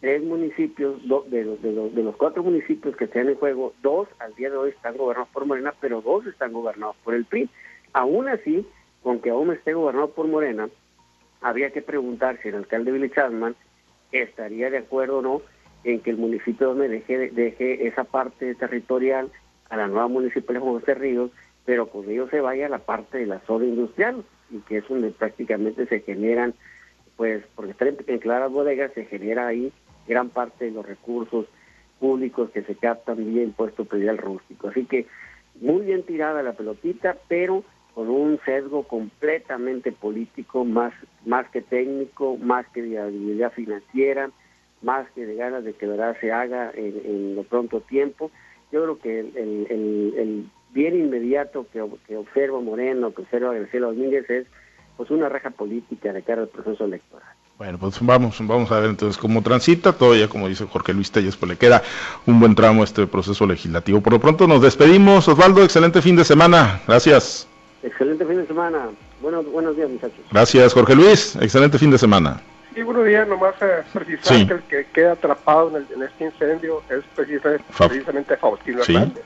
tres 0.00 0.22
municipios, 0.22 1.00
de, 1.30 1.44
los, 1.44 1.62
de, 1.62 2.02
los, 2.02 2.16
cuatro 2.16 2.42
municipios 2.42 2.94
que 2.94 3.04
están 3.04 3.28
en 3.28 3.36
juego, 3.36 3.72
dos 3.82 4.06
al 4.18 4.34
día 4.34 4.50
de 4.50 4.56
hoy 4.56 4.70
están 4.70 4.96
gobernados 4.96 5.30
por 5.30 5.46
Morena, 5.46 5.72
pero 5.80 6.02
dos 6.02 6.26
están 6.26 6.52
gobernados 6.52 6.96
por 7.02 7.14
el 7.14 7.24
PRI. 7.24 7.48
Aún 7.94 8.28
así, 8.28 8.66
con 9.02 9.20
que 9.20 9.30
aún 9.30 9.50
esté 9.52 9.72
gobernado 9.72 10.10
por 10.10 10.28
Morena, 10.28 10.68
habría 11.44 11.70
que 11.70 11.82
preguntar 11.82 12.38
si 12.42 12.48
el 12.48 12.54
alcalde 12.54 12.90
Billy 12.90 13.10
Chapman 13.10 13.54
estaría 14.12 14.70
de 14.70 14.78
acuerdo 14.78 15.18
o 15.18 15.22
no 15.22 15.42
en 15.84 16.00
que 16.00 16.08
el 16.08 16.16
municipio 16.16 16.74
de 16.74 16.88
deje, 16.88 17.30
deje 17.30 17.86
esa 17.86 18.04
parte 18.04 18.54
territorial 18.54 19.30
a 19.68 19.76
la 19.76 19.86
nueva 19.86 20.08
municipalidad 20.08 20.64
de 20.64 20.70
José 20.70 20.94
Ríos, 20.94 21.30
pero 21.66 21.90
con 21.90 22.08
ello 22.08 22.28
se 22.30 22.40
vaya 22.40 22.64
a 22.64 22.70
la 22.70 22.78
parte 22.78 23.18
de 23.18 23.26
la 23.26 23.40
zona 23.40 23.66
industrial 23.66 24.24
y 24.50 24.60
que 24.60 24.78
es 24.78 24.88
donde 24.88 25.10
prácticamente 25.10 25.86
se 25.86 26.00
generan, 26.00 26.54
pues, 27.16 27.44
porque 27.54 27.72
están 27.72 27.94
en 28.06 28.18
claras 28.20 28.50
bodegas, 28.50 28.92
se 28.94 29.04
genera 29.04 29.46
ahí 29.46 29.70
gran 30.08 30.30
parte 30.30 30.64
de 30.64 30.70
los 30.70 30.86
recursos 30.86 31.44
públicos 32.00 32.48
que 32.52 32.62
se 32.62 32.74
captan 32.74 33.18
vía 33.18 33.42
impuesto 33.42 33.84
predial 33.84 34.16
rústico. 34.16 34.68
Así 34.68 34.86
que 34.86 35.06
muy 35.60 35.84
bien 35.84 36.04
tirada 36.04 36.42
la 36.42 36.54
pelotita, 36.54 37.18
pero 37.28 37.64
con 37.94 38.10
un 38.10 38.40
sesgo 38.44 38.82
completamente 38.82 39.92
político, 39.92 40.64
más, 40.64 40.92
más 41.24 41.48
que 41.50 41.62
técnico, 41.62 42.36
más 42.36 42.66
que 42.68 42.82
de 42.82 42.98
habilidad 42.98 43.52
financiera, 43.52 44.30
más 44.82 45.08
que 45.14 45.24
de 45.24 45.36
ganas 45.36 45.64
de 45.64 45.74
que 45.74 45.86
verdad 45.86 46.16
se 46.20 46.32
haga 46.32 46.72
en, 46.74 47.36
lo 47.36 47.44
pronto 47.44 47.80
tiempo. 47.80 48.30
Yo 48.72 48.82
creo 48.82 48.98
que 48.98 49.20
el, 49.20 50.46
bien 50.72 50.96
inmediato 50.96 51.66
que, 51.72 51.84
que 52.08 52.16
observa 52.16 52.60
Moreno, 52.60 53.14
que 53.14 53.22
observa 53.22 53.54
García 53.54 53.80
Domínguez 53.80 54.28
es 54.28 54.46
pues 54.96 55.10
una 55.10 55.28
raja 55.28 55.50
política 55.50 56.12
de 56.12 56.22
cara 56.22 56.42
al 56.42 56.48
proceso 56.48 56.84
electoral. 56.84 57.28
Bueno, 57.58 57.78
pues 57.78 57.98
vamos, 58.00 58.36
vamos 58.40 58.72
a 58.72 58.80
ver 58.80 58.90
entonces 58.90 59.16
cómo 59.16 59.40
transita, 59.40 59.92
todavía 59.92 60.28
como 60.28 60.48
dice 60.48 60.66
Jorge 60.66 60.92
Luis 60.92 61.12
Telles, 61.12 61.36
pues 61.36 61.50
le 61.50 61.56
queda 61.56 61.82
un 62.26 62.40
buen 62.40 62.56
tramo 62.56 62.82
este 62.82 63.06
proceso 63.06 63.46
legislativo. 63.46 64.00
Por 64.00 64.14
lo 64.14 64.20
pronto 64.20 64.48
nos 64.48 64.60
despedimos, 64.60 65.28
Osvaldo, 65.28 65.62
excelente 65.62 66.02
fin 66.02 66.16
de 66.16 66.24
semana, 66.24 66.80
gracias. 66.88 67.48
Excelente 67.84 68.24
fin 68.24 68.38
de 68.38 68.46
semana, 68.46 68.88
buenos, 69.20 69.44
buenos 69.52 69.76
días 69.76 69.90
muchachos. 69.90 70.18
Gracias 70.32 70.72
Jorge 70.72 70.94
Luis, 70.94 71.36
excelente 71.36 71.78
fin 71.78 71.90
de 71.90 71.98
semana. 71.98 72.40
Sí, 72.74 72.82
buenos 72.82 73.04
días, 73.04 73.28
nomás 73.28 73.54
eh, 73.60 73.82
precisar 73.92 74.46
que 74.46 74.54
el 74.54 74.62
que 74.62 74.86
queda 74.86 75.12
atrapado 75.12 75.76
en, 75.76 76.02
este 76.02 76.24
incendio 76.24 76.82
es 76.88 77.04
precisamente, 77.14 77.64
precisamente 77.76 78.36
Faustino 78.38 78.82
Hernández. 78.82 79.22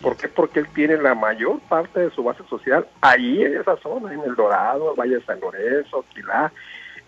¿Por 0.00 0.16
qué? 0.16 0.26
Porque 0.26 0.60
él 0.60 0.68
tiene 0.74 0.96
la 0.96 1.14
mayor 1.14 1.60
parte 1.68 2.00
de 2.00 2.10
su 2.10 2.24
base 2.24 2.42
social 2.48 2.86
ahí 3.02 3.42
en 3.42 3.60
esa 3.60 3.76
zona, 3.76 4.12
en 4.12 4.20
El 4.20 4.34
Dorado, 4.34 4.94
Valle 4.96 5.16
de 5.16 5.24
San 5.24 5.38
Lorenzo, 5.40 6.04
Quilá, 6.14 6.50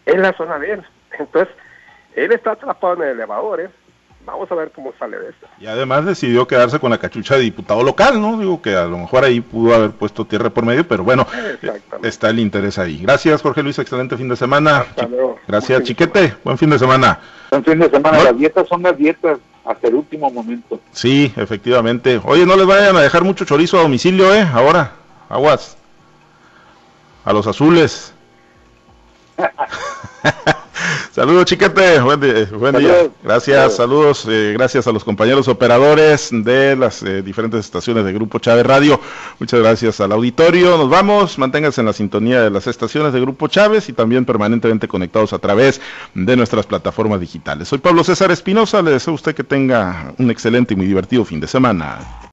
en 0.05 0.21
la 0.21 0.33
zona 0.35 0.59
de 0.59 0.73
él. 0.73 0.83
Entonces, 1.19 1.53
él 2.15 2.31
está 2.31 2.53
atrapado 2.53 2.95
en 2.97 3.03
el 3.03 3.09
elevador, 3.17 3.61
¿eh? 3.61 3.71
Vamos 4.31 4.51
a 4.53 4.55
ver 4.55 4.71
cómo 4.71 4.93
sale 4.99 5.19
de 5.19 5.31
esto. 5.31 5.47
Y 5.59 5.67
además 5.67 6.07
decidió 6.07 6.47
quedarse 6.47 6.79
con 6.79 6.91
la 6.91 6.99
cachucha 6.99 7.35
de 7.35 7.41
diputado 7.41 7.83
local, 7.83 8.21
¿no? 8.21 8.39
Digo 8.39 8.63
que 8.63 8.77
a 8.77 8.85
lo 8.85 8.97
mejor 8.97 9.25
ahí 9.25 9.41
pudo 9.41 9.75
haber 9.75 9.91
puesto 9.91 10.25
tierra 10.25 10.51
por 10.51 10.65
medio, 10.65 10.87
pero 10.87 11.03
bueno, 11.03 11.27
está 12.03 12.31
el 12.31 12.39
interés 12.39 12.79
ahí. 12.79 12.99
Gracias, 13.03 13.43
Jorge 13.43 13.63
Luis, 13.63 13.79
excelente 13.79 14.17
fin 14.17 14.29
de 14.29 14.37
semana. 14.37 14.87
Gracias, 15.49 15.83
Chiquete, 15.83 16.37
buen 16.45 16.57
fin 16.57 16.71
de 16.71 16.79
semana. 16.79 17.19
Buen 17.51 17.65
fin 17.65 17.81
de 17.81 17.91
semana, 17.91 18.23
las 18.23 18.39
dietas 18.39 18.69
son 18.69 18.83
las 18.83 18.97
dietas 18.97 19.39
hasta 19.65 19.89
el 19.89 19.95
último 19.95 20.31
momento. 20.31 20.81
Sí, 20.93 21.33
efectivamente. 21.37 22.21
Oye, 22.25 22.47
no 22.47 22.57
les 22.57 22.67
vayan 22.67 22.97
a 22.97 23.01
dejar 23.01 23.25
mucho 23.25 23.45
chorizo 23.45 23.79
a 23.79 23.83
domicilio, 23.83 24.33
¿eh? 24.33 24.47
Ahora, 24.53 24.93
aguas. 25.29 25.77
A 27.25 27.33
los 27.33 27.47
azules. 27.47 28.15
Saludos, 31.13 31.47
chiquete. 31.47 32.01
Buen, 32.01 32.21
día. 32.21 33.11
Gracias, 33.25 33.75
saludos. 33.75 34.27
Eh, 34.29 34.53
gracias 34.57 34.87
a 34.87 34.93
los 34.93 35.03
compañeros 35.03 35.49
operadores 35.49 36.29
de 36.31 36.77
las 36.77 37.03
eh, 37.03 37.21
diferentes 37.23 37.65
estaciones 37.65 38.05
de 38.05 38.13
Grupo 38.13 38.39
Chávez 38.39 38.65
Radio. 38.65 39.01
Muchas 39.41 39.59
gracias 39.59 40.01
al 40.01 40.13
auditorio. 40.13 40.79
Nos 40.79 40.89
vamos. 40.89 41.37
Manténganse 41.37 41.81
en 41.81 41.89
la 41.89 41.93
sintonía 41.93 42.43
de 42.43 42.51
las 42.51 42.69
estaciones 42.69 43.13
de 43.13 43.21
Grupo 43.21 43.49
Chávez 43.49 43.89
y 43.89 43.93
también 43.93 44.25
permanentemente 44.25 44.87
conectados 44.87 45.33
a 45.33 45.41
través 45.41 45.81
de 46.15 46.37
nuestras 46.37 46.67
plataformas 46.67 47.19
digitales. 47.19 47.67
Soy 47.67 47.81
Pablo 47.81 48.05
César 48.05 48.31
Espinosa. 48.31 48.81
Le 48.81 48.93
deseo 48.93 49.11
a 49.11 49.17
usted 49.17 49.35
que 49.35 49.43
tenga 49.43 50.15
un 50.17 50.31
excelente 50.31 50.75
y 50.75 50.77
muy 50.77 50.87
divertido 50.87 51.25
fin 51.25 51.41
de 51.41 51.49
semana. 51.49 52.21